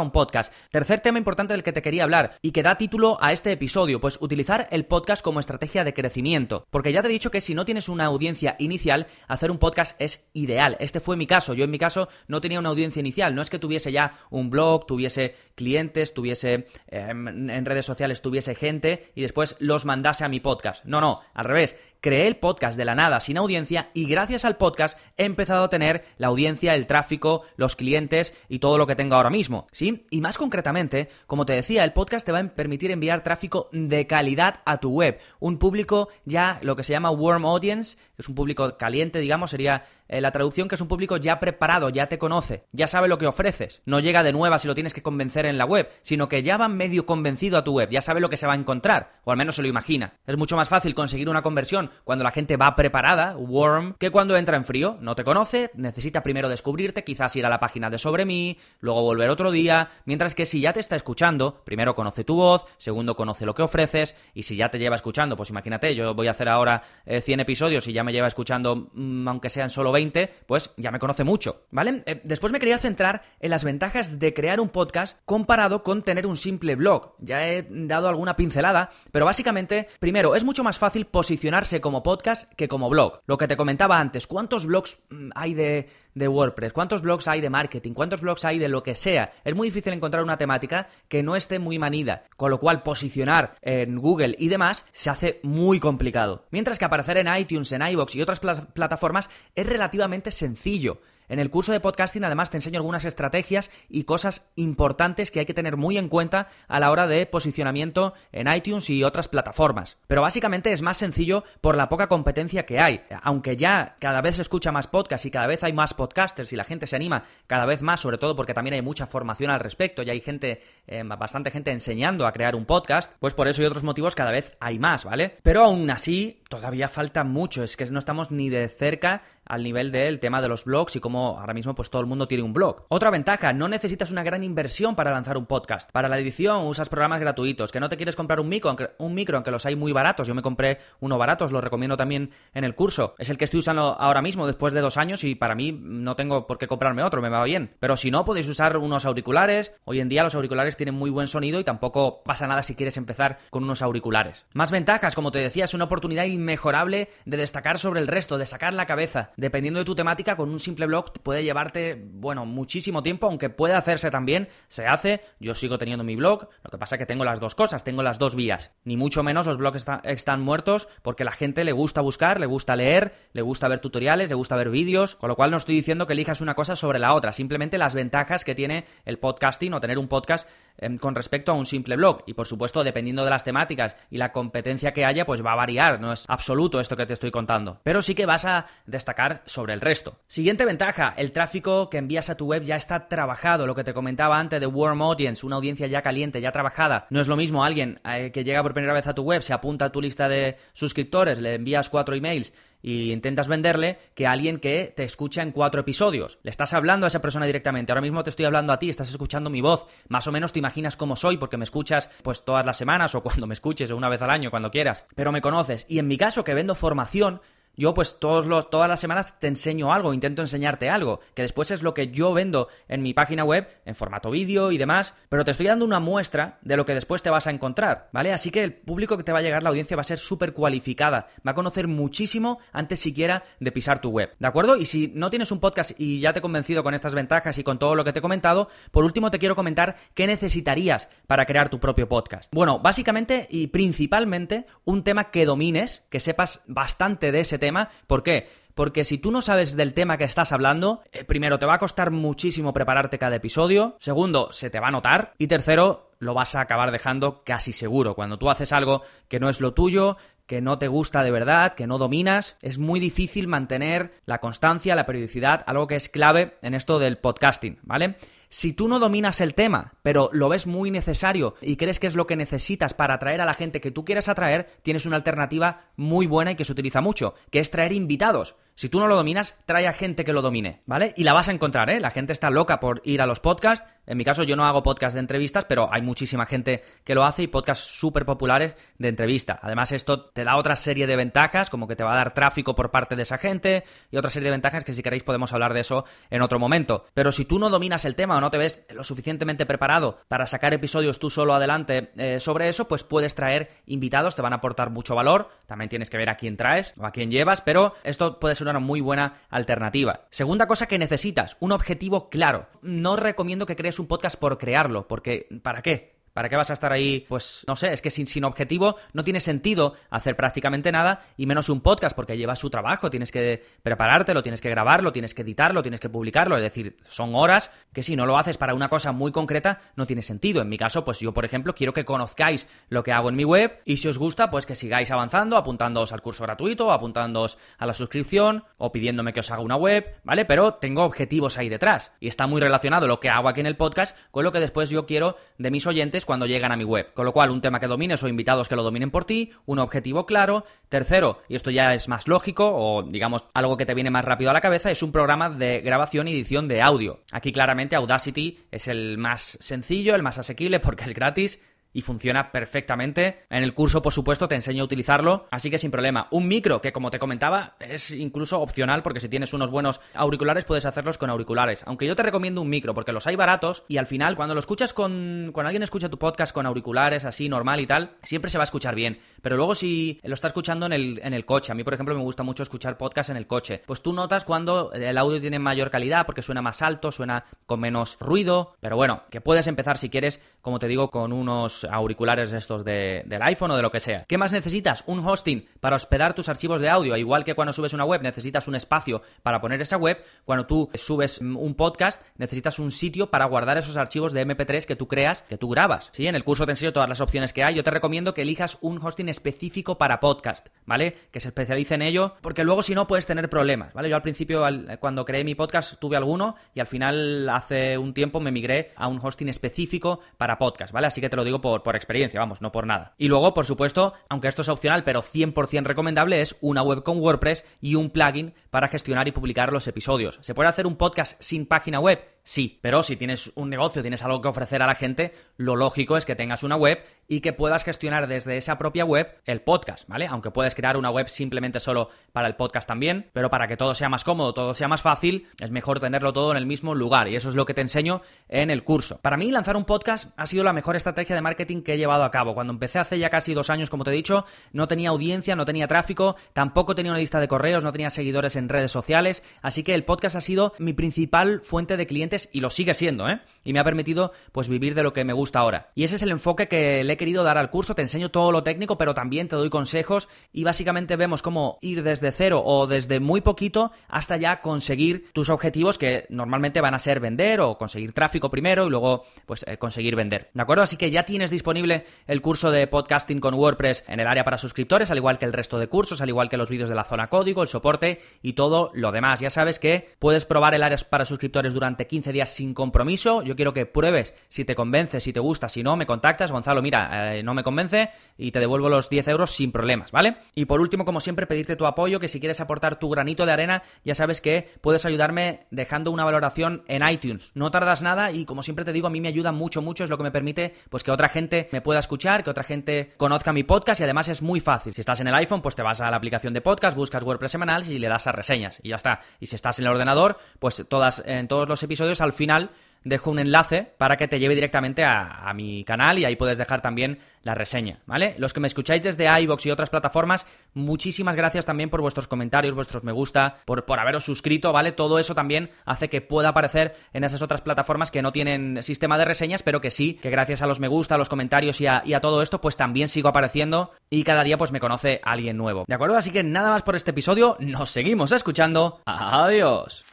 un, 0.00 0.10
podcast. 0.10 0.52
Tercer 0.70 1.00
tema 1.00 1.18
importante 1.18 1.54
del 1.54 1.62
que 1.62 1.72
te 1.72 1.82
quería 1.82 2.04
hablar 2.04 2.36
y 2.42 2.52
que 2.52 2.62
da 2.62 2.76
título 2.76 3.16
a 3.20 3.32
este 3.32 3.52
episodio, 3.52 4.00
pues 4.00 4.18
utilizar 4.20 4.68
el 4.70 4.84
podcast 4.84 5.22
como 5.22 5.40
estrategia 5.40 5.82
de 5.82 5.94
crecimiento. 5.94 6.66
Porque 6.70 6.92
ya 6.92 7.02
te 7.02 7.08
he 7.08 7.12
dicho 7.12 7.30
que 7.30 7.40
si 7.40 7.54
no 7.54 7.64
tienes 7.64 7.88
una 7.88 8.04
audiencia 8.04 8.56
inicial, 8.58 9.06
hacer 9.28 9.50
un 9.50 9.58
podcast 9.58 10.00
es 10.00 10.28
ideal. 10.34 10.76
Este 10.78 11.00
fue 11.00 11.16
mi 11.16 11.26
caso. 11.26 11.54
Yo 11.54 11.64
en 11.64 11.70
mi 11.70 11.78
caso 11.78 12.08
no 12.28 12.40
tenía 12.40 12.58
una 12.58 12.68
audiencia 12.68 13.00
inicial. 13.00 13.34
No 13.34 13.42
es 13.42 13.50
que 13.50 13.58
tuviese 13.58 13.92
ya 13.92 14.18
un 14.30 14.50
blog, 14.50 14.86
tuviese 14.86 15.34
clientes, 15.54 16.12
tuviese 16.12 16.66
em, 16.88 17.48
en 17.48 17.64
redes 17.64 17.86
sociales, 17.86 18.20
tuviese 18.20 18.54
gente 18.54 19.10
y 19.14 19.22
después 19.22 19.56
los 19.58 19.86
mandase 19.86 20.24
a 20.24 20.28
mi 20.28 20.40
podcast. 20.40 20.84
No, 20.84 21.00
no, 21.00 21.20
al 21.32 21.46
revés 21.46 21.76
creé 22.06 22.28
el 22.28 22.36
podcast 22.36 22.78
de 22.78 22.84
la 22.84 22.94
nada 22.94 23.18
sin 23.18 23.36
audiencia 23.36 23.90
y 23.92 24.06
gracias 24.06 24.44
al 24.44 24.56
podcast 24.56 24.96
he 25.16 25.24
empezado 25.24 25.64
a 25.64 25.70
tener 25.70 26.04
la 26.18 26.28
audiencia, 26.28 26.76
el 26.76 26.86
tráfico, 26.86 27.42
los 27.56 27.74
clientes 27.74 28.32
y 28.48 28.60
todo 28.60 28.78
lo 28.78 28.86
que 28.86 28.94
tengo 28.94 29.16
ahora 29.16 29.28
mismo, 29.28 29.66
¿sí? 29.72 30.06
Y 30.10 30.20
más 30.20 30.38
concretamente, 30.38 31.08
como 31.26 31.46
te 31.46 31.54
decía, 31.54 31.82
el 31.82 31.92
podcast 31.92 32.24
te 32.24 32.30
va 32.30 32.38
a 32.38 32.46
permitir 32.46 32.92
enviar 32.92 33.24
tráfico 33.24 33.68
de 33.72 34.06
calidad 34.06 34.60
a 34.66 34.78
tu 34.78 34.92
web, 34.92 35.18
un 35.40 35.58
público 35.58 36.08
ya 36.24 36.60
lo 36.62 36.76
que 36.76 36.84
se 36.84 36.92
llama 36.92 37.10
warm 37.10 37.44
audience, 37.44 37.98
es 38.18 38.28
un 38.28 38.34
público 38.34 38.76
caliente, 38.78 39.18
digamos, 39.18 39.50
sería 39.50 39.84
eh, 40.08 40.20
la 40.20 40.30
traducción 40.30 40.68
que 40.68 40.74
es 40.74 40.80
un 40.80 40.88
público 40.88 41.16
ya 41.16 41.40
preparado, 41.40 41.88
ya 41.90 42.08
te 42.08 42.18
conoce, 42.18 42.64
ya 42.72 42.86
sabe 42.86 43.08
lo 43.08 43.18
que 43.18 43.26
ofreces. 43.26 43.82
No 43.84 44.00
llega 44.00 44.22
de 44.22 44.32
nueva 44.32 44.58
si 44.58 44.68
lo 44.68 44.74
tienes 44.74 44.94
que 44.94 45.02
convencer 45.02 45.46
en 45.46 45.58
la 45.58 45.64
web, 45.64 45.88
sino 46.02 46.28
que 46.28 46.42
ya 46.42 46.56
va 46.56 46.68
medio 46.68 47.06
convencido 47.06 47.58
a 47.58 47.64
tu 47.64 47.72
web, 47.72 47.90
ya 47.90 48.00
sabe 48.00 48.20
lo 48.20 48.28
que 48.28 48.36
se 48.36 48.46
va 48.46 48.54
a 48.54 48.56
encontrar, 48.56 49.20
o 49.24 49.30
al 49.30 49.36
menos 49.36 49.56
se 49.56 49.62
lo 49.62 49.68
imagina. 49.68 50.14
Es 50.26 50.36
mucho 50.36 50.56
más 50.56 50.68
fácil 50.68 50.94
conseguir 50.94 51.28
una 51.28 51.42
conversión 51.42 51.90
cuando 52.04 52.24
la 52.24 52.30
gente 52.30 52.56
va 52.56 52.76
preparada, 52.76 53.36
warm, 53.36 53.94
que 53.98 54.10
cuando 54.10 54.36
entra 54.36 54.56
en 54.56 54.64
frío. 54.64 54.96
No 55.00 55.14
te 55.14 55.24
conoce, 55.24 55.70
necesita 55.74 56.22
primero 56.22 56.48
descubrirte, 56.48 57.04
quizás 57.04 57.36
ir 57.36 57.46
a 57.46 57.50
la 57.50 57.60
página 57.60 57.90
de 57.90 57.98
sobre 57.98 58.24
mí, 58.24 58.58
luego 58.80 59.02
volver 59.02 59.30
otro 59.30 59.50
día, 59.50 59.90
mientras 60.04 60.34
que 60.34 60.46
si 60.46 60.60
ya 60.60 60.72
te 60.72 60.80
está 60.80 60.96
escuchando, 60.96 61.62
primero 61.64 61.94
conoce 61.94 62.24
tu 62.24 62.36
voz, 62.36 62.66
segundo 62.78 63.16
conoce 63.16 63.46
lo 63.46 63.54
que 63.54 63.62
ofreces, 63.62 64.14
y 64.34 64.44
si 64.44 64.56
ya 64.56 64.70
te 64.70 64.78
lleva 64.78 64.96
escuchando, 64.96 65.36
pues 65.36 65.50
imagínate, 65.50 65.94
yo 65.94 66.14
voy 66.14 66.28
a 66.28 66.32
hacer 66.32 66.48
ahora 66.48 66.82
100 67.06 67.40
eh, 67.40 67.42
episodios 67.42 67.86
y 67.88 67.92
ya 67.92 68.04
me 68.06 68.12
lleva 68.12 68.26
escuchando, 68.28 68.88
mm, 68.94 69.28
aunque 69.28 69.50
sean 69.50 69.68
solo 69.68 69.92
20, 69.92 70.32
pues 70.46 70.70
ya 70.78 70.90
me 70.90 70.98
conoce 70.98 71.24
mucho, 71.24 71.66
¿vale? 71.70 72.02
Eh, 72.06 72.22
después 72.24 72.52
me 72.52 72.58
quería 72.58 72.78
centrar 72.78 73.22
en 73.40 73.50
las 73.50 73.64
ventajas 73.64 74.18
de 74.18 74.32
crear 74.32 74.60
un 74.60 74.70
podcast 74.70 75.20
comparado 75.26 75.82
con 75.82 76.02
tener 76.02 76.26
un 76.26 76.38
simple 76.38 76.76
blog. 76.76 77.14
Ya 77.18 77.46
he 77.46 77.66
dado 77.68 78.08
alguna 78.08 78.36
pincelada, 78.36 78.90
pero 79.12 79.26
básicamente, 79.26 79.88
primero, 79.98 80.34
es 80.34 80.44
mucho 80.44 80.64
más 80.64 80.78
fácil 80.78 81.06
posicionarse 81.06 81.82
como 81.82 82.02
podcast 82.02 82.50
que 82.54 82.68
como 82.68 82.88
blog. 82.88 83.20
Lo 83.26 83.36
que 83.36 83.48
te 83.48 83.56
comentaba 83.56 84.00
antes, 84.00 84.26
¿cuántos 84.26 84.64
blogs 84.64 84.98
mm, 85.10 85.30
hay 85.34 85.54
de 85.54 85.88
de 86.16 86.26
WordPress, 86.26 86.72
cuántos 86.72 87.02
blogs 87.02 87.28
hay 87.28 87.40
de 87.40 87.50
marketing, 87.50 87.92
cuántos 87.92 88.22
blogs 88.22 88.44
hay 88.44 88.58
de 88.58 88.68
lo 88.68 88.82
que 88.82 88.96
sea. 88.96 89.34
Es 89.44 89.54
muy 89.54 89.68
difícil 89.68 89.92
encontrar 89.92 90.24
una 90.24 90.38
temática 90.38 90.88
que 91.08 91.22
no 91.22 91.36
esté 91.36 91.58
muy 91.60 91.78
manida, 91.78 92.24
con 92.36 92.50
lo 92.50 92.58
cual 92.58 92.82
posicionar 92.82 93.54
en 93.60 93.98
Google 93.98 94.34
y 94.38 94.48
demás 94.48 94.86
se 94.92 95.10
hace 95.10 95.40
muy 95.42 95.78
complicado. 95.78 96.46
Mientras 96.50 96.78
que 96.78 96.86
aparecer 96.86 97.18
en 97.18 97.28
iTunes, 97.36 97.70
en 97.70 97.82
iBox 97.82 98.14
y 98.14 98.22
otras 98.22 98.40
plataformas 98.40 99.28
es 99.54 99.66
relativamente 99.66 100.30
sencillo. 100.30 101.00
En 101.28 101.38
el 101.38 101.50
curso 101.50 101.72
de 101.72 101.80
podcasting 101.80 102.24
además 102.24 102.50
te 102.50 102.56
enseño 102.56 102.78
algunas 102.78 103.04
estrategias 103.04 103.70
y 103.88 104.04
cosas 104.04 104.50
importantes 104.56 105.30
que 105.30 105.40
hay 105.40 105.46
que 105.46 105.54
tener 105.54 105.76
muy 105.76 105.98
en 105.98 106.08
cuenta 106.08 106.48
a 106.68 106.80
la 106.80 106.90
hora 106.90 107.06
de 107.06 107.26
posicionamiento 107.26 108.14
en 108.32 108.52
iTunes 108.52 108.90
y 108.90 109.02
otras 109.02 109.28
plataformas. 109.28 109.98
Pero 110.06 110.22
básicamente 110.22 110.72
es 110.72 110.82
más 110.82 110.96
sencillo 110.96 111.44
por 111.60 111.76
la 111.76 111.88
poca 111.88 112.08
competencia 112.08 112.66
que 112.66 112.80
hay. 112.80 113.02
Aunque 113.22 113.56
ya 113.56 113.96
cada 113.98 114.20
vez 114.20 114.36
se 114.36 114.42
escucha 114.42 114.72
más 114.72 114.86
podcast 114.86 115.24
y 115.26 115.30
cada 115.30 115.46
vez 115.46 115.64
hay 115.64 115.72
más 115.72 115.94
podcasters 115.94 116.52
y 116.52 116.56
la 116.56 116.64
gente 116.64 116.86
se 116.86 116.96
anima 116.96 117.24
cada 117.46 117.66
vez 117.66 117.82
más, 117.82 118.00
sobre 118.00 118.18
todo 118.18 118.36
porque 118.36 118.54
también 118.54 118.74
hay 118.74 118.82
mucha 118.82 119.06
formación 119.06 119.50
al 119.50 119.60
respecto 119.60 120.02
y 120.02 120.10
hay 120.10 120.20
gente, 120.20 120.62
eh, 120.86 121.02
bastante 121.04 121.50
gente 121.50 121.70
enseñando 121.70 122.26
a 122.26 122.32
crear 122.32 122.54
un 122.54 122.66
podcast, 122.66 123.12
pues 123.18 123.34
por 123.34 123.48
eso 123.48 123.62
y 123.62 123.64
otros 123.64 123.82
motivos 123.82 124.14
cada 124.14 124.30
vez 124.30 124.56
hay 124.60 124.78
más, 124.78 125.04
¿vale? 125.04 125.36
Pero 125.42 125.64
aún 125.64 125.90
así 125.90 126.40
todavía 126.48 126.88
falta 126.88 127.24
mucho, 127.24 127.62
es 127.62 127.76
que 127.76 127.86
no 127.86 127.98
estamos 127.98 128.30
ni 128.30 128.48
de 128.48 128.68
cerca 128.68 129.22
al 129.44 129.62
nivel 129.62 129.92
del 129.92 130.18
tema 130.18 130.42
de 130.42 130.48
los 130.48 130.64
blogs 130.64 130.96
y 130.96 131.00
cómo 131.00 131.38
ahora 131.38 131.54
mismo 131.54 131.74
pues 131.74 131.88
todo 131.88 132.00
el 132.00 132.06
mundo 132.06 132.26
tiene 132.28 132.42
un 132.42 132.52
blog. 132.52 132.84
Otra 132.88 133.10
ventaja, 133.10 133.52
no 133.52 133.68
necesitas 133.68 134.10
una 134.10 134.24
gran 134.24 134.42
inversión 134.42 134.96
para 134.96 135.12
lanzar 135.12 135.38
un 135.38 135.46
podcast. 135.46 135.90
Para 135.92 136.08
la 136.08 136.18
edición 136.18 136.66
usas 136.66 136.88
programas 136.88 137.20
gratuitos, 137.20 137.70
que 137.72 137.80
no 137.80 137.88
te 137.88 137.96
quieres 137.96 138.16
comprar 138.16 138.40
un 138.40 138.48
micro, 138.48 138.70
aunque, 138.70 138.90
un 138.98 139.14
micro, 139.14 139.36
aunque 139.36 139.50
los 139.50 139.64
hay 139.66 139.76
muy 139.76 139.92
baratos. 139.92 140.26
Yo 140.26 140.34
me 140.34 140.42
compré 140.42 140.78
uno 141.00 141.18
barato, 141.18 141.44
os 141.44 141.52
lo 141.52 141.60
recomiendo 141.60 141.96
también 141.96 142.30
en 142.54 142.64
el 142.64 142.74
curso. 142.74 143.14
Es 143.18 143.30
el 143.30 143.38
que 143.38 143.44
estoy 143.44 143.60
usando 143.60 143.96
ahora 143.98 144.22
mismo 144.22 144.46
después 144.46 144.72
de 144.72 144.80
dos 144.80 144.96
años 144.96 145.22
y 145.24 145.34
para 145.34 145.54
mí 145.54 145.72
no 145.72 146.16
tengo 146.16 146.46
por 146.46 146.58
qué 146.58 146.66
comprarme 146.66 147.02
otro, 147.02 147.22
me 147.22 147.28
va 147.28 147.44
bien. 147.44 147.74
Pero 147.78 147.96
si 147.96 148.10
no, 148.10 148.24
podéis 148.24 148.48
usar 148.48 148.76
unos 148.76 149.04
auriculares. 149.04 149.74
Hoy 149.84 150.00
en 150.00 150.08
día 150.08 150.24
los 150.24 150.34
auriculares 150.34 150.76
tienen 150.76 150.94
muy 150.94 151.10
buen 151.10 151.28
sonido 151.28 151.60
y 151.60 151.64
tampoco 151.64 152.22
pasa 152.24 152.46
nada 152.46 152.62
si 152.62 152.74
quieres 152.74 152.96
empezar 152.96 153.38
con 153.50 153.62
unos 153.62 153.82
auriculares. 153.82 154.46
Más 154.52 154.70
ventajas, 154.70 155.14
como 155.14 155.30
te 155.30 155.38
decía, 155.38 155.64
es 155.64 155.74
una 155.74 155.84
oportunidad 155.84 156.24
inmejorable 156.36 157.10
de 157.24 157.36
destacar 157.36 157.78
sobre 157.78 158.00
el 158.00 158.08
resto, 158.08 158.38
de 158.38 158.46
sacar 158.46 158.72
la 158.72 158.86
cabeza. 158.86 159.32
Dependiendo 159.36 159.80
de 159.80 159.84
tu 159.84 159.94
temática, 159.94 160.36
con 160.36 160.50
un 160.50 160.60
simple 160.60 160.86
blog 160.86 161.12
puede 161.22 161.42
llevarte, 161.42 162.00
bueno, 162.12 162.46
muchísimo 162.46 163.02
tiempo, 163.02 163.26
aunque 163.26 163.50
puede 163.50 163.74
hacerse 163.74 164.10
también, 164.10 164.48
se 164.68 164.86
hace, 164.86 165.20
yo 165.40 165.54
sigo 165.54 165.78
teniendo 165.78 166.04
mi 166.04 166.16
blog, 166.16 166.48
lo 166.62 166.70
que 166.70 166.78
pasa 166.78 166.94
es 166.94 166.98
que 167.00 167.06
tengo 167.06 167.24
las 167.24 167.40
dos 167.40 167.54
cosas, 167.54 167.84
tengo 167.84 168.02
las 168.02 168.18
dos 168.18 168.34
vías, 168.34 168.72
ni 168.84 168.96
mucho 168.96 169.22
menos 169.22 169.46
los 169.46 169.58
blogs 169.58 169.84
están 170.04 170.40
muertos 170.40 170.88
porque 171.02 171.24
la 171.24 171.32
gente 171.32 171.64
le 171.64 171.72
gusta 171.72 172.00
buscar, 172.00 172.40
le 172.40 172.46
gusta 172.46 172.76
leer, 172.76 173.14
le 173.32 173.42
gusta 173.42 173.68
ver 173.68 173.80
tutoriales, 173.80 174.28
le 174.28 174.34
gusta 174.34 174.56
ver 174.56 174.70
vídeos, 174.70 175.16
con 175.16 175.28
lo 175.28 175.36
cual 175.36 175.50
no 175.50 175.56
estoy 175.56 175.74
diciendo 175.74 176.06
que 176.06 176.12
elijas 176.12 176.40
una 176.40 176.54
cosa 176.54 176.76
sobre 176.76 176.98
la 176.98 177.14
otra, 177.14 177.32
simplemente 177.32 177.78
las 177.78 177.94
ventajas 177.94 178.44
que 178.44 178.54
tiene 178.54 178.84
el 179.04 179.18
podcasting 179.18 179.74
o 179.74 179.80
tener 179.80 179.98
un 179.98 180.08
podcast 180.08 180.48
em, 180.78 180.98
con 180.98 181.14
respecto 181.14 181.52
a 181.52 181.54
un 181.54 181.66
simple 181.66 181.96
blog. 181.96 182.22
Y 182.26 182.34
por 182.34 182.46
supuesto, 182.46 182.84
dependiendo 182.84 183.24
de 183.24 183.30
las 183.30 183.44
temáticas 183.44 183.96
y 184.10 184.18
la 184.18 184.32
competencia 184.32 184.92
que 184.92 185.04
haya, 185.04 185.26
pues 185.26 185.44
va 185.44 185.52
a 185.52 185.56
variar, 185.56 186.00
no 186.00 186.12
es 186.12 186.24
absoluto 186.28 186.80
esto 186.80 186.96
que 186.96 187.06
te 187.06 187.14
estoy 187.14 187.30
contando. 187.30 187.80
Pero 187.82 188.02
sí 188.02 188.14
que 188.14 188.26
vas 188.26 188.44
a 188.44 188.66
destacar 188.86 189.42
sobre 189.46 189.74
el 189.74 189.80
resto. 189.80 190.18
Siguiente 190.26 190.64
ventaja, 190.64 191.14
el 191.16 191.32
tráfico 191.32 191.90
que 191.90 191.98
envías 191.98 192.30
a 192.30 192.36
tu 192.36 192.46
web 192.46 192.62
ya 192.62 192.76
está 192.76 193.08
trabajado, 193.08 193.66
lo 193.66 193.74
que 193.74 193.84
te 193.84 193.94
comentaba 193.94 194.38
antes 194.38 194.60
de 194.60 194.66
warm 194.66 195.02
audience, 195.02 195.44
una 195.44 195.56
audiencia 195.56 195.86
ya 195.86 196.02
caliente, 196.02 196.40
ya 196.40 196.52
trabajada. 196.52 197.06
No 197.10 197.20
es 197.20 197.28
lo 197.28 197.36
mismo 197.36 197.64
alguien 197.64 198.00
eh, 198.04 198.30
que 198.32 198.44
llega 198.44 198.62
por 198.62 198.74
primera 198.74 198.94
vez 198.94 199.06
a 199.06 199.14
tu 199.14 199.22
web, 199.22 199.42
se 199.42 199.52
apunta 199.52 199.86
a 199.86 199.92
tu 199.92 200.00
lista 200.00 200.28
de 200.28 200.56
suscriptores, 200.72 201.38
le 201.38 201.54
envías 201.54 201.88
cuatro 201.88 202.14
emails 202.14 202.52
y 202.86 203.12
intentas 203.12 203.48
venderle 203.48 203.98
que 204.14 204.28
alguien 204.28 204.60
que 204.60 204.92
te 204.94 205.02
escucha 205.02 205.42
en 205.42 205.50
cuatro 205.50 205.80
episodios. 205.80 206.38
Le 206.44 206.52
estás 206.52 206.72
hablando 206.72 207.04
a 207.04 207.08
esa 207.08 207.20
persona 207.20 207.44
directamente. 207.44 207.90
Ahora 207.90 208.00
mismo 208.00 208.22
te 208.22 208.30
estoy 208.30 208.44
hablando 208.44 208.72
a 208.72 208.78
ti, 208.78 208.88
estás 208.88 209.10
escuchando 209.10 209.50
mi 209.50 209.60
voz. 209.60 209.88
Más 210.06 210.28
o 210.28 210.32
menos 210.32 210.52
te 210.52 210.60
imaginas 210.60 210.96
cómo 210.96 211.16
soy 211.16 211.36
porque 211.36 211.56
me 211.56 211.64
escuchas 211.64 212.08
pues 212.22 212.44
todas 212.44 212.64
las 212.64 212.76
semanas 212.76 213.16
o 213.16 213.22
cuando 213.24 213.48
me 213.48 213.54
escuches 213.54 213.90
o 213.90 213.96
una 213.96 214.08
vez 214.08 214.22
al 214.22 214.30
año, 214.30 214.52
cuando 214.52 214.70
quieras. 214.70 215.04
Pero 215.16 215.32
me 215.32 215.40
conoces. 215.40 215.84
Y 215.88 215.98
en 215.98 216.06
mi 216.06 216.16
caso 216.16 216.44
que 216.44 216.54
vendo 216.54 216.76
formación, 216.76 217.40
yo 217.76 217.94
pues 217.94 218.18
todos 218.18 218.46
los, 218.46 218.70
todas 218.70 218.88
las 218.88 219.00
semanas 219.00 219.38
te 219.38 219.46
enseño 219.46 219.92
algo, 219.92 220.14
intento 220.14 220.42
enseñarte 220.42 220.88
algo, 220.88 221.20
que 221.34 221.42
después 221.42 221.70
es 221.70 221.82
lo 221.82 221.94
que 221.94 222.08
yo 222.08 222.32
vendo 222.32 222.68
en 222.88 223.02
mi 223.02 223.14
página 223.14 223.44
web, 223.44 223.68
en 223.84 223.94
formato 223.94 224.30
vídeo 224.30 224.72
y 224.72 224.78
demás, 224.78 225.14
pero 225.28 225.44
te 225.44 225.50
estoy 225.50 225.66
dando 225.66 225.84
una 225.84 226.00
muestra 226.00 226.58
de 226.62 226.76
lo 226.76 226.86
que 226.86 226.94
después 226.94 227.22
te 227.22 227.30
vas 227.30 227.46
a 227.46 227.50
encontrar, 227.50 228.08
¿vale? 228.12 228.32
Así 228.32 228.50
que 228.50 228.64
el 228.64 228.72
público 228.72 229.16
que 229.16 229.24
te 229.24 229.32
va 229.32 229.38
a 229.40 229.42
llegar, 229.42 229.62
la 229.62 229.70
audiencia 229.70 229.96
va 229.96 230.02
a 230.02 230.04
ser 230.04 230.18
súper 230.18 230.52
cualificada, 230.52 231.28
va 231.46 231.52
a 231.52 231.54
conocer 231.54 231.88
muchísimo 231.88 232.58
antes 232.72 233.00
siquiera 233.00 233.44
de 233.60 233.72
pisar 233.72 234.00
tu 234.00 234.10
web, 234.10 234.32
¿de 234.38 234.46
acuerdo? 234.46 234.76
Y 234.76 234.86
si 234.86 235.12
no 235.14 235.30
tienes 235.30 235.52
un 235.52 235.60
podcast 235.60 235.92
y 235.98 236.20
ya 236.20 236.32
te 236.32 236.38
he 236.38 236.42
convencido 236.42 236.82
con 236.82 236.94
estas 236.94 237.14
ventajas 237.14 237.58
y 237.58 237.64
con 237.64 237.78
todo 237.78 237.94
lo 237.94 238.04
que 238.04 238.12
te 238.12 238.20
he 238.20 238.22
comentado, 238.22 238.68
por 238.90 239.04
último 239.04 239.30
te 239.30 239.38
quiero 239.38 239.56
comentar 239.56 239.96
qué 240.14 240.26
necesitarías 240.26 241.08
para 241.26 241.46
crear 241.46 241.68
tu 241.68 241.80
propio 241.80 242.08
podcast. 242.08 242.52
Bueno, 242.52 242.78
básicamente 242.78 243.46
y 243.50 243.68
principalmente 243.68 244.66
un 244.84 245.02
tema 245.02 245.30
que 245.30 245.44
domines, 245.44 246.02
que 246.10 246.20
sepas 246.20 246.62
bastante 246.66 247.32
de 247.32 247.40
ese 247.40 247.58
tema, 247.58 247.65
¿Por 248.06 248.22
qué? 248.22 248.48
Porque 248.74 249.04
si 249.04 249.16
tú 249.16 249.30
no 249.30 249.40
sabes 249.40 249.74
del 249.74 249.94
tema 249.94 250.18
que 250.18 250.24
estás 250.24 250.52
hablando, 250.52 251.02
eh, 251.10 251.24
primero 251.24 251.58
te 251.58 251.64
va 251.64 251.74
a 251.74 251.78
costar 251.78 252.10
muchísimo 252.10 252.74
prepararte 252.74 253.18
cada 253.18 253.36
episodio, 253.36 253.96
segundo, 253.98 254.52
se 254.52 254.68
te 254.68 254.80
va 254.80 254.88
a 254.88 254.90
notar 254.90 255.32
y 255.38 255.46
tercero, 255.46 256.10
lo 256.18 256.34
vas 256.34 256.54
a 256.54 256.60
acabar 256.60 256.90
dejando 256.92 257.42
casi 257.42 257.72
seguro. 257.72 258.14
Cuando 258.14 258.38
tú 258.38 258.50
haces 258.50 258.72
algo 258.72 259.02
que 259.28 259.40
no 259.40 259.48
es 259.48 259.62
lo 259.62 259.72
tuyo, 259.72 260.18
que 260.46 260.60
no 260.60 260.78
te 260.78 260.88
gusta 260.88 261.22
de 261.22 261.30
verdad, 261.30 261.72
que 261.72 261.86
no 261.86 261.96
dominas, 261.96 262.56
es 262.60 262.76
muy 262.76 263.00
difícil 263.00 263.48
mantener 263.48 264.12
la 264.26 264.40
constancia, 264.40 264.94
la 264.94 265.06
periodicidad, 265.06 265.64
algo 265.66 265.86
que 265.86 265.96
es 265.96 266.10
clave 266.10 266.58
en 266.60 266.74
esto 266.74 266.98
del 266.98 267.16
podcasting, 267.16 267.78
¿vale? 267.82 268.16
Si 268.48 268.72
tú 268.72 268.88
no 268.88 268.98
dominas 268.98 269.40
el 269.40 269.54
tema, 269.54 269.94
pero 270.02 270.30
lo 270.32 270.48
ves 270.48 270.66
muy 270.66 270.90
necesario 270.90 271.54
y 271.60 271.76
crees 271.76 271.98
que 271.98 272.06
es 272.06 272.14
lo 272.14 272.26
que 272.26 272.36
necesitas 272.36 272.94
para 272.94 273.14
atraer 273.14 273.40
a 273.40 273.46
la 273.46 273.54
gente 273.54 273.80
que 273.80 273.90
tú 273.90 274.04
quieres 274.04 274.28
atraer, 274.28 274.68
tienes 274.82 275.06
una 275.06 275.16
alternativa 275.16 275.86
muy 275.96 276.26
buena 276.26 276.52
y 276.52 276.56
que 276.56 276.64
se 276.64 276.72
utiliza 276.72 277.00
mucho, 277.00 277.34
que 277.50 277.60
es 277.60 277.70
traer 277.70 277.92
invitados. 277.92 278.56
Si 278.78 278.90
tú 278.90 279.00
no 279.00 279.06
lo 279.06 279.16
dominas, 279.16 279.56
trae 279.64 279.88
a 279.88 279.94
gente 279.94 280.22
que 280.22 280.34
lo 280.34 280.42
domine, 280.42 280.82
¿vale? 280.84 281.14
Y 281.16 281.24
la 281.24 281.32
vas 281.32 281.48
a 281.48 281.52
encontrar, 281.52 281.88
¿eh? 281.88 281.98
La 281.98 282.10
gente 282.10 282.34
está 282.34 282.50
loca 282.50 282.78
por 282.78 283.00
ir 283.06 283.22
a 283.22 283.26
los 283.26 283.40
podcasts. 283.40 283.88
En 284.06 284.18
mi 284.18 284.24
caso 284.24 284.42
yo 284.42 284.54
no 284.54 284.66
hago 284.66 284.82
podcast 284.82 285.14
de 285.14 285.20
entrevistas, 285.20 285.64
pero 285.64 285.88
hay 285.90 286.02
muchísima 286.02 286.44
gente 286.44 286.84
que 287.02 287.14
lo 287.14 287.24
hace 287.24 287.44
y 287.44 287.46
podcasts 287.46 287.86
súper 287.86 288.26
populares 288.26 288.76
de 288.98 289.08
entrevista. 289.08 289.58
Además 289.62 289.92
esto 289.92 290.26
te 290.26 290.44
da 290.44 290.56
otra 290.56 290.76
serie 290.76 291.06
de 291.06 291.16
ventajas, 291.16 291.70
como 291.70 291.88
que 291.88 291.96
te 291.96 292.04
va 292.04 292.12
a 292.12 292.16
dar 292.16 292.34
tráfico 292.34 292.74
por 292.74 292.90
parte 292.90 293.16
de 293.16 293.22
esa 293.22 293.38
gente 293.38 293.84
y 294.10 294.18
otra 294.18 294.30
serie 294.30 294.48
de 294.48 294.56
ventajas 294.56 294.84
que 294.84 294.92
si 294.92 295.02
queréis 295.02 295.24
podemos 295.24 295.54
hablar 295.54 295.72
de 295.72 295.80
eso 295.80 296.04
en 296.28 296.42
otro 296.42 296.58
momento. 296.58 297.06
Pero 297.14 297.32
si 297.32 297.46
tú 297.46 297.58
no 297.58 297.70
dominas 297.70 298.04
el 298.04 298.14
tema 298.14 298.36
o 298.36 298.42
no 298.42 298.50
te 298.50 298.58
ves 298.58 298.84
lo 298.90 299.04
suficientemente 299.04 299.64
preparado 299.64 300.18
para 300.28 300.46
sacar 300.46 300.74
episodios 300.74 301.18
tú 301.18 301.30
solo 301.30 301.54
adelante 301.54 302.12
eh, 302.18 302.40
sobre 302.40 302.68
eso, 302.68 302.88
pues 302.88 303.04
puedes 303.04 303.34
traer 303.34 303.70
invitados, 303.86 304.36
te 304.36 304.42
van 304.42 304.52
a 304.52 304.56
aportar 304.56 304.90
mucho 304.90 305.14
valor. 305.14 305.48
También 305.64 305.88
tienes 305.88 306.10
que 306.10 306.18
ver 306.18 306.28
a 306.28 306.36
quién 306.36 306.58
traes 306.58 306.92
o 306.98 307.06
a 307.06 307.10
quién 307.10 307.30
llevas, 307.30 307.62
pero 307.62 307.94
esto 308.04 308.38
puede 308.38 308.54
ser 308.54 308.65
una 308.70 308.80
muy 308.80 309.00
buena 309.00 309.34
alternativa. 309.50 310.26
Segunda 310.30 310.66
cosa 310.66 310.86
que 310.86 310.98
necesitas, 310.98 311.56
un 311.60 311.72
objetivo 311.72 312.28
claro. 312.30 312.68
No 312.82 313.16
recomiendo 313.16 313.66
que 313.66 313.76
crees 313.76 313.98
un 313.98 314.06
podcast 314.06 314.38
por 314.38 314.58
crearlo, 314.58 315.08
porque 315.08 315.48
¿para 315.62 315.82
qué? 315.82 316.15
¿Para 316.36 316.50
qué 316.50 316.56
vas 316.56 316.68
a 316.68 316.74
estar 316.74 316.92
ahí? 316.92 317.24
Pues 317.30 317.64
no 317.66 317.76
sé, 317.76 317.94
es 317.94 318.02
que 318.02 318.10
sin, 318.10 318.26
sin 318.26 318.44
objetivo 318.44 318.96
no 319.14 319.24
tiene 319.24 319.40
sentido 319.40 319.94
hacer 320.10 320.36
prácticamente 320.36 320.92
nada 320.92 321.22
y 321.38 321.46
menos 321.46 321.70
un 321.70 321.80
podcast 321.80 322.14
porque 322.14 322.36
lleva 322.36 322.56
su 322.56 322.68
trabajo, 322.68 323.08
tienes 323.08 323.32
que 323.32 323.64
preparártelo, 323.82 324.42
tienes 324.42 324.60
que 324.60 324.68
grabarlo, 324.68 325.14
tienes 325.14 325.32
que 325.32 325.40
editarlo, 325.40 325.80
tienes 325.80 325.98
que 325.98 326.10
publicarlo, 326.10 326.58
es 326.58 326.62
decir, 326.62 326.98
son 327.04 327.34
horas 327.34 327.70
que 327.94 328.02
si 328.02 328.16
no 328.16 328.26
lo 328.26 328.36
haces 328.36 328.58
para 328.58 328.74
una 328.74 328.90
cosa 328.90 329.12
muy 329.12 329.32
concreta 329.32 329.80
no 329.96 330.06
tiene 330.06 330.20
sentido. 330.20 330.60
En 330.60 330.68
mi 330.68 330.76
caso, 330.76 331.06
pues 331.06 331.20
yo, 331.20 331.32
por 331.32 331.46
ejemplo, 331.46 331.74
quiero 331.74 331.94
que 331.94 332.04
conozcáis 332.04 332.68
lo 332.90 333.02
que 333.02 333.12
hago 333.12 333.30
en 333.30 333.36
mi 333.36 333.44
web 333.44 333.80
y 333.86 333.96
si 333.96 334.08
os 334.08 334.18
gusta, 334.18 334.50
pues 334.50 334.66
que 334.66 334.74
sigáis 334.74 335.10
avanzando, 335.10 335.56
apuntándoos 335.56 336.12
al 336.12 336.20
curso 336.20 336.42
gratuito, 336.42 336.92
apuntándoos 336.92 337.56
a 337.78 337.86
la 337.86 337.94
suscripción 337.94 338.64
o 338.76 338.92
pidiéndome 338.92 339.32
que 339.32 339.40
os 339.40 339.50
haga 339.50 339.62
una 339.62 339.76
web, 339.76 340.16
¿vale? 340.22 340.44
Pero 340.44 340.74
tengo 340.74 341.02
objetivos 341.02 341.56
ahí 341.56 341.70
detrás 341.70 342.12
y 342.20 342.28
está 342.28 342.46
muy 342.46 342.60
relacionado 342.60 343.08
lo 343.08 343.20
que 343.20 343.30
hago 343.30 343.48
aquí 343.48 343.60
en 343.60 343.66
el 343.66 343.78
podcast 343.78 344.14
con 344.30 344.44
lo 344.44 344.52
que 344.52 344.60
después 344.60 344.90
yo 344.90 345.06
quiero 345.06 345.38
de 345.56 345.70
mis 345.70 345.86
oyentes 345.86 346.25
cuando 346.26 346.46
llegan 346.46 346.72
a 346.72 346.76
mi 346.76 346.84
web. 346.84 347.12
Con 347.14 347.24
lo 347.24 347.32
cual, 347.32 347.50
un 347.50 347.60
tema 347.60 347.80
que 347.80 347.86
domines 347.86 348.22
o 348.22 348.28
invitados 348.28 348.68
que 348.68 348.76
lo 348.76 348.82
dominen 348.82 349.10
por 349.10 349.24
ti, 349.24 349.52
un 349.64 349.78
objetivo 349.78 350.26
claro. 350.26 350.64
Tercero, 350.88 351.40
y 351.48 351.56
esto 351.56 351.70
ya 351.70 351.94
es 351.94 352.08
más 352.08 352.28
lógico 352.28 352.70
o 352.70 353.02
digamos 353.02 353.44
algo 353.54 353.76
que 353.76 353.86
te 353.86 353.94
viene 353.94 354.10
más 354.10 354.24
rápido 354.24 354.50
a 354.50 354.52
la 354.52 354.60
cabeza, 354.60 354.90
es 354.90 355.02
un 355.02 355.12
programa 355.12 355.50
de 355.50 355.80
grabación 355.80 356.28
y 356.28 356.32
edición 356.32 356.68
de 356.68 356.82
audio. 356.82 357.20
Aquí 357.32 357.52
claramente 357.52 357.96
Audacity 357.96 358.60
es 358.70 358.86
el 358.88 359.18
más 359.18 359.56
sencillo, 359.60 360.14
el 360.14 360.22
más 360.22 360.38
asequible 360.38 360.80
porque 360.86 361.04
es 361.04 361.14
gratis 361.14 361.60
y 361.96 362.02
funciona 362.02 362.52
perfectamente. 362.52 363.46
En 363.48 363.62
el 363.62 363.72
curso, 363.72 364.02
por 364.02 364.12
supuesto, 364.12 364.48
te 364.48 364.54
enseño 364.54 364.82
a 364.82 364.84
utilizarlo, 364.84 365.46
así 365.50 365.70
que 365.70 365.78
sin 365.78 365.90
problema. 365.90 366.28
Un 366.30 366.46
micro, 366.46 366.82
que 366.82 366.92
como 366.92 367.10
te 367.10 367.18
comentaba, 367.18 367.74
es 367.80 368.10
incluso 368.10 368.60
opcional 368.60 369.02
porque 369.02 369.18
si 369.18 369.30
tienes 369.30 369.54
unos 369.54 369.70
buenos 369.70 370.02
auriculares 370.12 370.66
puedes 370.66 370.84
hacerlos 370.84 371.16
con 371.16 371.30
auriculares. 371.30 371.82
Aunque 371.86 372.06
yo 372.06 372.14
te 372.14 372.22
recomiendo 372.22 372.60
un 372.60 372.68
micro 372.68 372.92
porque 372.92 373.12
los 373.12 373.26
hay 373.26 373.34
baratos 373.34 373.82
y 373.88 373.96
al 373.96 374.06
final 374.06 374.36
cuando 374.36 374.52
lo 374.54 374.60
escuchas 374.60 374.92
con... 374.92 375.52
cuando 375.54 375.68
alguien 375.68 375.84
escucha 375.84 376.10
tu 376.10 376.18
podcast 376.18 376.52
con 376.52 376.66
auriculares 376.66 377.24
así 377.24 377.48
normal 377.48 377.80
y 377.80 377.86
tal, 377.86 378.10
siempre 378.22 378.50
se 378.50 378.58
va 378.58 378.64
a 378.64 378.66
escuchar 378.66 378.94
bien. 378.94 379.18
Pero 379.40 379.56
luego 379.56 379.74
si 379.74 380.20
lo 380.22 380.34
está 380.34 380.48
escuchando 380.48 380.84
en 380.84 380.92
el, 380.92 381.20
en 381.22 381.32
el 381.32 381.46
coche, 381.46 381.72
a 381.72 381.74
mí 381.74 381.82
por 381.82 381.94
ejemplo 381.94 382.14
me 382.14 382.20
gusta 382.20 382.42
mucho 382.42 382.62
escuchar 382.62 382.98
podcast 382.98 383.30
en 383.30 383.38
el 383.38 383.46
coche, 383.46 383.80
pues 383.86 384.02
tú 384.02 384.12
notas 384.12 384.44
cuando 384.44 384.92
el 384.92 385.16
audio 385.16 385.40
tiene 385.40 385.58
mayor 385.58 385.90
calidad 385.90 386.26
porque 386.26 386.42
suena 386.42 386.60
más 386.60 386.82
alto, 386.82 387.10
suena 387.10 387.46
con 387.64 387.80
menos 387.80 388.18
ruido, 388.20 388.76
pero 388.80 388.96
bueno, 388.96 389.22
que 389.30 389.40
puedes 389.40 389.66
empezar 389.66 389.96
si 389.96 390.10
quieres, 390.10 390.42
como 390.60 390.78
te 390.78 390.88
digo, 390.88 391.08
con 391.10 391.32
unos 391.32 391.85
auriculares 391.90 392.52
estos 392.52 392.84
de, 392.84 393.22
del 393.26 393.42
iPhone 393.42 393.70
o 393.70 393.76
de 393.76 393.82
lo 393.82 393.90
que 393.90 394.00
sea. 394.00 394.24
¿Qué 394.26 394.38
más 394.38 394.52
necesitas? 394.52 395.04
Un 395.06 395.26
hosting 395.26 395.66
para 395.80 395.96
hospedar 395.96 396.34
tus 396.34 396.48
archivos 396.48 396.80
de 396.80 396.88
audio. 396.88 397.16
Igual 397.16 397.44
que 397.44 397.54
cuando 397.54 397.72
subes 397.72 397.92
una 397.92 398.04
web 398.04 398.22
necesitas 398.22 398.68
un 398.68 398.74
espacio 398.74 399.22
para 399.42 399.60
poner 399.60 399.80
esa 399.82 399.96
web, 399.96 400.22
cuando 400.44 400.66
tú 400.66 400.90
subes 400.94 401.38
un 401.38 401.74
podcast 401.74 402.22
necesitas 402.36 402.78
un 402.78 402.90
sitio 402.90 403.30
para 403.30 403.44
guardar 403.46 403.78
esos 403.78 403.96
archivos 403.96 404.32
de 404.32 404.46
MP3 404.46 404.84
que 404.84 404.96
tú 404.96 405.08
creas, 405.08 405.42
que 405.42 405.58
tú 405.58 405.68
grabas. 405.68 406.10
¿sí? 406.12 406.26
En 406.26 406.34
el 406.34 406.44
curso 406.44 406.66
te 406.66 406.72
enseño 406.72 406.92
todas 406.92 407.08
las 407.08 407.20
opciones 407.20 407.52
que 407.52 407.64
hay. 407.64 407.74
Yo 407.74 407.84
te 407.84 407.90
recomiendo 407.90 408.34
que 408.34 408.42
elijas 408.42 408.78
un 408.80 409.04
hosting 409.04 409.28
específico 409.28 409.98
para 409.98 410.20
podcast, 410.20 410.68
¿vale? 410.84 411.16
Que 411.30 411.40
se 411.40 411.48
especialice 411.48 411.94
en 411.94 412.02
ello, 412.02 412.34
porque 412.40 412.64
luego 412.64 412.82
si 412.82 412.94
no 412.94 413.06
puedes 413.06 413.26
tener 413.26 413.48
problemas, 413.48 413.92
¿vale? 413.94 414.08
Yo 414.08 414.16
al 414.16 414.22
principio, 414.22 414.64
cuando 415.00 415.24
creé 415.24 415.44
mi 415.44 415.54
podcast, 415.54 415.98
tuve 415.98 416.16
alguno 416.16 416.56
y 416.74 416.80
al 416.80 416.86
final 416.86 417.48
hace 417.48 417.98
un 417.98 418.14
tiempo 418.14 418.40
me 418.40 418.50
migré 418.50 418.92
a 418.96 419.08
un 419.08 419.20
hosting 419.22 419.48
específico 419.48 420.20
para 420.36 420.58
podcast, 420.58 420.92
¿vale? 420.92 421.06
Así 421.06 421.20
que 421.20 421.28
te 421.28 421.36
lo 421.36 421.44
digo 421.44 421.60
por, 421.60 421.75
por 421.82 421.96
experiencia, 421.96 422.40
vamos, 422.40 422.60
no 422.60 422.72
por 422.72 422.86
nada. 422.86 423.14
Y 423.18 423.28
luego, 423.28 423.54
por 423.54 423.66
supuesto, 423.66 424.14
aunque 424.28 424.48
esto 424.48 424.62
es 424.62 424.68
opcional, 424.68 425.04
pero 425.04 425.22
100% 425.22 425.84
recomendable, 425.84 426.40
es 426.40 426.56
una 426.60 426.82
web 426.82 427.02
con 427.02 427.18
WordPress 427.18 427.64
y 427.80 427.94
un 427.94 428.10
plugin 428.10 428.54
para 428.70 428.88
gestionar 428.88 429.28
y 429.28 429.32
publicar 429.32 429.72
los 429.72 429.86
episodios. 429.88 430.38
¿Se 430.42 430.54
puede 430.54 430.68
hacer 430.68 430.86
un 430.86 430.96
podcast 430.96 431.40
sin 431.40 431.66
página 431.66 432.00
web? 432.00 432.35
Sí, 432.48 432.78
pero 432.80 433.02
si 433.02 433.16
tienes 433.16 433.50
un 433.56 433.68
negocio, 433.68 434.02
tienes 434.02 434.22
algo 434.22 434.40
que 434.40 434.46
ofrecer 434.46 434.80
a 434.80 434.86
la 434.86 434.94
gente, 434.94 435.34
lo 435.56 435.74
lógico 435.74 436.16
es 436.16 436.24
que 436.24 436.36
tengas 436.36 436.62
una 436.62 436.76
web 436.76 437.04
y 437.26 437.40
que 437.40 437.52
puedas 437.52 437.82
gestionar 437.82 438.28
desde 438.28 438.56
esa 438.56 438.78
propia 438.78 439.04
web 439.04 439.40
el 439.46 439.62
podcast, 439.62 440.08
¿vale? 440.08 440.28
Aunque 440.28 440.52
puedes 440.52 440.76
crear 440.76 440.96
una 440.96 441.10
web 441.10 441.28
simplemente 441.28 441.80
solo 441.80 442.08
para 442.32 442.46
el 442.46 442.54
podcast 442.54 442.86
también, 442.86 443.30
pero 443.32 443.50
para 443.50 443.66
que 443.66 443.76
todo 443.76 443.96
sea 443.96 444.08
más 444.08 444.22
cómodo, 444.22 444.54
todo 444.54 444.74
sea 444.74 444.86
más 444.86 445.02
fácil, 445.02 445.48
es 445.58 445.72
mejor 445.72 445.98
tenerlo 445.98 446.32
todo 446.32 446.52
en 446.52 446.56
el 446.56 446.66
mismo 446.66 446.94
lugar 446.94 447.26
y 447.26 447.34
eso 447.34 447.48
es 447.48 447.56
lo 447.56 447.66
que 447.66 447.74
te 447.74 447.80
enseño 447.80 448.22
en 448.48 448.70
el 448.70 448.84
curso. 448.84 449.18
Para 449.22 449.36
mí 449.36 449.50
lanzar 449.50 449.76
un 449.76 449.84
podcast 449.84 450.32
ha 450.36 450.46
sido 450.46 450.62
la 450.62 450.72
mejor 450.72 450.94
estrategia 450.94 451.34
de 451.34 451.42
marketing 451.42 451.82
que 451.82 451.94
he 451.94 451.98
llevado 451.98 452.22
a 452.22 452.30
cabo. 452.30 452.54
Cuando 452.54 452.72
empecé 452.72 453.00
hace 453.00 453.18
ya 453.18 453.28
casi 453.28 453.54
dos 453.54 453.70
años, 453.70 453.90
como 453.90 454.04
te 454.04 454.10
he 454.12 454.14
dicho, 454.14 454.44
no 454.72 454.86
tenía 454.86 455.08
audiencia, 455.08 455.56
no 455.56 455.64
tenía 455.64 455.88
tráfico, 455.88 456.36
tampoco 456.52 456.94
tenía 456.94 457.10
una 457.10 457.18
lista 457.18 457.40
de 457.40 457.48
correos, 457.48 457.82
no 457.82 457.90
tenía 457.90 458.10
seguidores 458.10 458.54
en 458.54 458.68
redes 458.68 458.92
sociales, 458.92 459.42
así 459.62 459.82
que 459.82 459.94
el 459.94 460.04
podcast 460.04 460.36
ha 460.36 460.40
sido 460.40 460.74
mi 460.78 460.92
principal 460.92 461.60
fuente 461.64 461.96
de 461.96 462.06
clientes 462.06 462.35
y 462.52 462.60
lo 462.60 462.70
sigue 462.70 462.94
siendo, 462.94 463.28
¿eh? 463.28 463.40
Y 463.64 463.72
me 463.72 463.80
ha 463.80 463.84
permitido, 463.84 464.32
pues, 464.52 464.68
vivir 464.68 464.94
de 464.94 465.02
lo 465.02 465.12
que 465.12 465.24
me 465.24 465.32
gusta 465.32 465.58
ahora. 465.58 465.90
Y 465.96 466.04
ese 466.04 466.16
es 466.16 466.22
el 466.22 466.30
enfoque 466.30 466.68
que 466.68 467.02
le 467.02 467.14
he 467.14 467.16
querido 467.16 467.42
dar 467.42 467.58
al 467.58 467.68
curso. 467.68 467.96
Te 467.96 468.02
enseño 468.02 468.30
todo 468.30 468.52
lo 468.52 468.62
técnico, 468.62 468.96
pero 468.96 469.12
también 469.12 469.48
te 469.48 469.56
doy 469.56 469.70
consejos 469.70 470.28
y 470.52 470.62
básicamente 470.62 471.16
vemos 471.16 471.42
cómo 471.42 471.78
ir 471.80 472.04
desde 472.04 472.30
cero 472.30 472.62
o 472.64 472.86
desde 472.86 473.18
muy 473.18 473.40
poquito 473.40 473.90
hasta 474.08 474.36
ya 474.36 474.60
conseguir 474.60 475.32
tus 475.32 475.50
objetivos 475.50 475.98
que 475.98 476.26
normalmente 476.28 476.80
van 476.80 476.94
a 476.94 477.00
ser 477.00 477.18
vender 477.18 477.60
o 477.60 477.76
conseguir 477.76 478.12
tráfico 478.12 478.50
primero 478.50 478.86
y 478.86 478.90
luego, 478.90 479.24
pues, 479.46 479.64
eh, 479.66 479.78
conseguir 479.78 480.14
vender. 480.14 480.50
¿De 480.54 480.62
acuerdo? 480.62 480.84
Así 480.84 480.96
que 480.96 481.10
ya 481.10 481.24
tienes 481.24 481.50
disponible 481.50 482.04
el 482.26 482.40
curso 482.42 482.70
de 482.70 482.86
podcasting 482.86 483.40
con 483.40 483.54
WordPress 483.54 484.04
en 484.06 484.20
el 484.20 484.26
área 484.26 484.44
para 484.44 484.58
suscriptores, 484.58 485.10
al 485.10 485.18
igual 485.18 485.38
que 485.38 485.44
el 485.44 485.52
resto 485.52 485.78
de 485.78 485.88
cursos, 485.88 486.20
al 486.20 486.28
igual 486.28 486.48
que 486.48 486.56
los 486.56 486.70
vídeos 486.70 486.88
de 486.88 486.94
la 486.94 487.04
zona 487.04 487.28
código, 487.28 487.62
el 487.62 487.68
soporte 487.68 488.20
y 488.42 488.52
todo 488.52 488.90
lo 488.94 489.12
demás. 489.12 489.40
Ya 489.40 489.50
sabes 489.50 489.78
que 489.78 490.08
puedes 490.18 490.44
probar 490.44 490.74
el 490.74 490.82
área 490.82 490.96
para 491.10 491.24
suscriptores 491.24 491.74
durante 491.74 492.06
15 492.06 492.25
días 492.32 492.50
sin 492.50 492.74
compromiso. 492.74 493.42
Yo 493.42 493.56
quiero 493.56 493.72
que 493.72 493.86
pruebes 493.86 494.34
si 494.48 494.64
te 494.64 494.74
convence, 494.74 495.20
si 495.20 495.32
te 495.32 495.40
gusta, 495.40 495.68
si 495.68 495.82
no, 495.82 495.96
me 495.96 496.06
contactas. 496.06 496.52
Gonzalo, 496.52 496.82
mira, 496.82 497.36
eh, 497.36 497.42
no 497.42 497.54
me 497.54 497.62
convence 497.62 498.10
y 498.38 498.52
te 498.52 498.60
devuelvo 498.60 498.88
los 498.88 499.08
10 499.08 499.28
euros 499.28 499.50
sin 499.50 499.72
problemas, 499.72 500.12
¿vale? 500.12 500.36
Y 500.54 500.66
por 500.66 500.80
último, 500.80 501.04
como 501.04 501.20
siempre, 501.20 501.46
pedirte 501.46 501.76
tu 501.76 501.86
apoyo, 501.86 502.20
que 502.20 502.28
si 502.28 502.40
quieres 502.40 502.60
aportar 502.60 502.98
tu 502.98 503.08
granito 503.08 503.46
de 503.46 503.52
arena, 503.52 503.82
ya 504.04 504.14
sabes 504.14 504.40
que 504.40 504.70
puedes 504.80 505.04
ayudarme 505.04 505.66
dejando 505.70 506.10
una 506.10 506.24
valoración 506.24 506.82
en 506.88 507.06
iTunes. 507.08 507.52
No 507.54 507.70
tardas 507.70 508.02
nada 508.02 508.32
y 508.32 508.44
como 508.44 508.62
siempre 508.62 508.84
te 508.84 508.92
digo, 508.92 509.06
a 509.06 509.10
mí 509.10 509.20
me 509.20 509.28
ayuda 509.28 509.52
mucho, 509.52 509.82
mucho, 509.82 510.04
es 510.04 510.10
lo 510.10 510.16
que 510.16 510.24
me 510.24 510.30
permite 510.30 510.74
pues 510.90 511.02
que 511.02 511.10
otra 511.10 511.28
gente 511.28 511.68
me 511.72 511.80
pueda 511.80 512.00
escuchar, 512.00 512.44
que 512.44 512.50
otra 512.50 512.64
gente 512.64 513.12
conozca 513.16 513.52
mi 513.52 513.62
podcast 513.62 514.00
y 514.00 514.04
además 514.04 514.28
es 514.28 514.42
muy 514.42 514.60
fácil. 514.60 514.94
Si 514.94 515.00
estás 515.00 515.20
en 515.20 515.28
el 515.28 515.34
iPhone, 515.34 515.62
pues 515.62 515.74
te 515.74 515.82
vas 515.82 516.00
a 516.00 516.10
la 516.10 516.16
aplicación 516.16 516.52
de 516.52 516.60
podcast, 516.60 516.96
buscas 516.96 517.22
WordPress 517.22 517.52
semanal 517.52 517.90
y 517.90 517.98
le 517.98 518.08
das 518.08 518.26
a 518.26 518.32
reseñas 518.32 518.78
y 518.82 518.90
ya 518.90 518.96
está. 518.96 519.20
Y 519.40 519.46
si 519.46 519.56
estás 519.56 519.78
en 519.78 519.86
el 519.86 519.92
ordenador, 519.92 520.38
pues 520.58 520.84
todas 520.88 521.22
en 521.26 521.48
todos 521.48 521.68
los 521.68 521.82
episodios 521.82 522.15
al 522.20 522.32
final 522.32 522.70
dejo 523.06 523.30
un 523.30 523.38
enlace 523.38 523.92
para 523.98 524.16
que 524.16 524.26
te 524.26 524.40
lleve 524.40 524.56
directamente 524.56 525.04
a, 525.04 525.52
mi 525.54 525.84
canal 525.84 526.18
y 526.18 526.24
ahí 526.24 526.34
puedes 526.34 526.58
dejar 526.58 526.82
también 526.82 527.20
la 527.42 527.54
reseña, 527.54 528.00
¿vale? 528.04 528.34
Los 528.36 528.52
que 528.52 528.58
me 528.58 528.66
escucháis 528.66 529.04
desde 529.04 529.28
iVoox 529.42 529.64
y 529.64 529.70
otras 529.70 529.90
plataformas, 529.90 530.44
muchísimas 530.74 531.36
gracias 531.36 531.64
también 531.64 531.88
por 531.88 532.00
vuestros 532.00 532.26
comentarios, 532.26 532.74
vuestros 532.74 533.04
me 533.04 533.12
gusta, 533.12 533.58
por, 533.64 533.84
por 533.84 534.00
haberos 534.00 534.24
suscrito, 534.24 534.72
¿vale? 534.72 534.90
Todo 534.90 535.20
eso 535.20 535.36
también 535.36 535.70
hace 535.84 536.08
que 536.08 536.20
pueda 536.20 536.48
aparecer 536.48 536.96
en 537.12 537.22
esas 537.22 537.42
otras 537.42 537.60
plataformas 537.60 538.10
que 538.10 538.22
no 538.22 538.32
tienen 538.32 538.82
sistema 538.82 539.16
de 539.16 539.24
reseñas, 539.24 539.62
pero 539.62 539.80
que 539.80 539.92
sí, 539.92 540.14
que 540.14 540.30
gracias 540.30 540.60
a 540.60 540.66
los 540.66 540.80
me 540.80 540.88
gusta, 540.88 541.14
a 541.14 541.18
los 541.18 541.28
comentarios 541.28 541.80
y 541.80 541.86
a, 541.86 542.02
y 542.04 542.14
a 542.14 542.20
todo 542.20 542.42
esto, 542.42 542.60
pues 542.60 542.76
también 542.76 543.08
sigo 543.08 543.28
apareciendo 543.28 543.92
y 544.10 544.24
cada 544.24 544.42
día 544.42 544.58
pues 544.58 544.72
me 544.72 544.80
conoce 544.80 545.20
alguien 545.22 545.56
nuevo. 545.56 545.84
¿De 545.86 545.94
acuerdo? 545.94 546.16
Así 546.16 546.32
que 546.32 546.42
nada 546.42 546.70
más 546.70 546.82
por 546.82 546.96
este 546.96 547.12
episodio, 547.12 547.56
nos 547.60 547.90
seguimos 547.90 548.32
escuchando. 548.32 549.00
Adiós. 549.06 550.04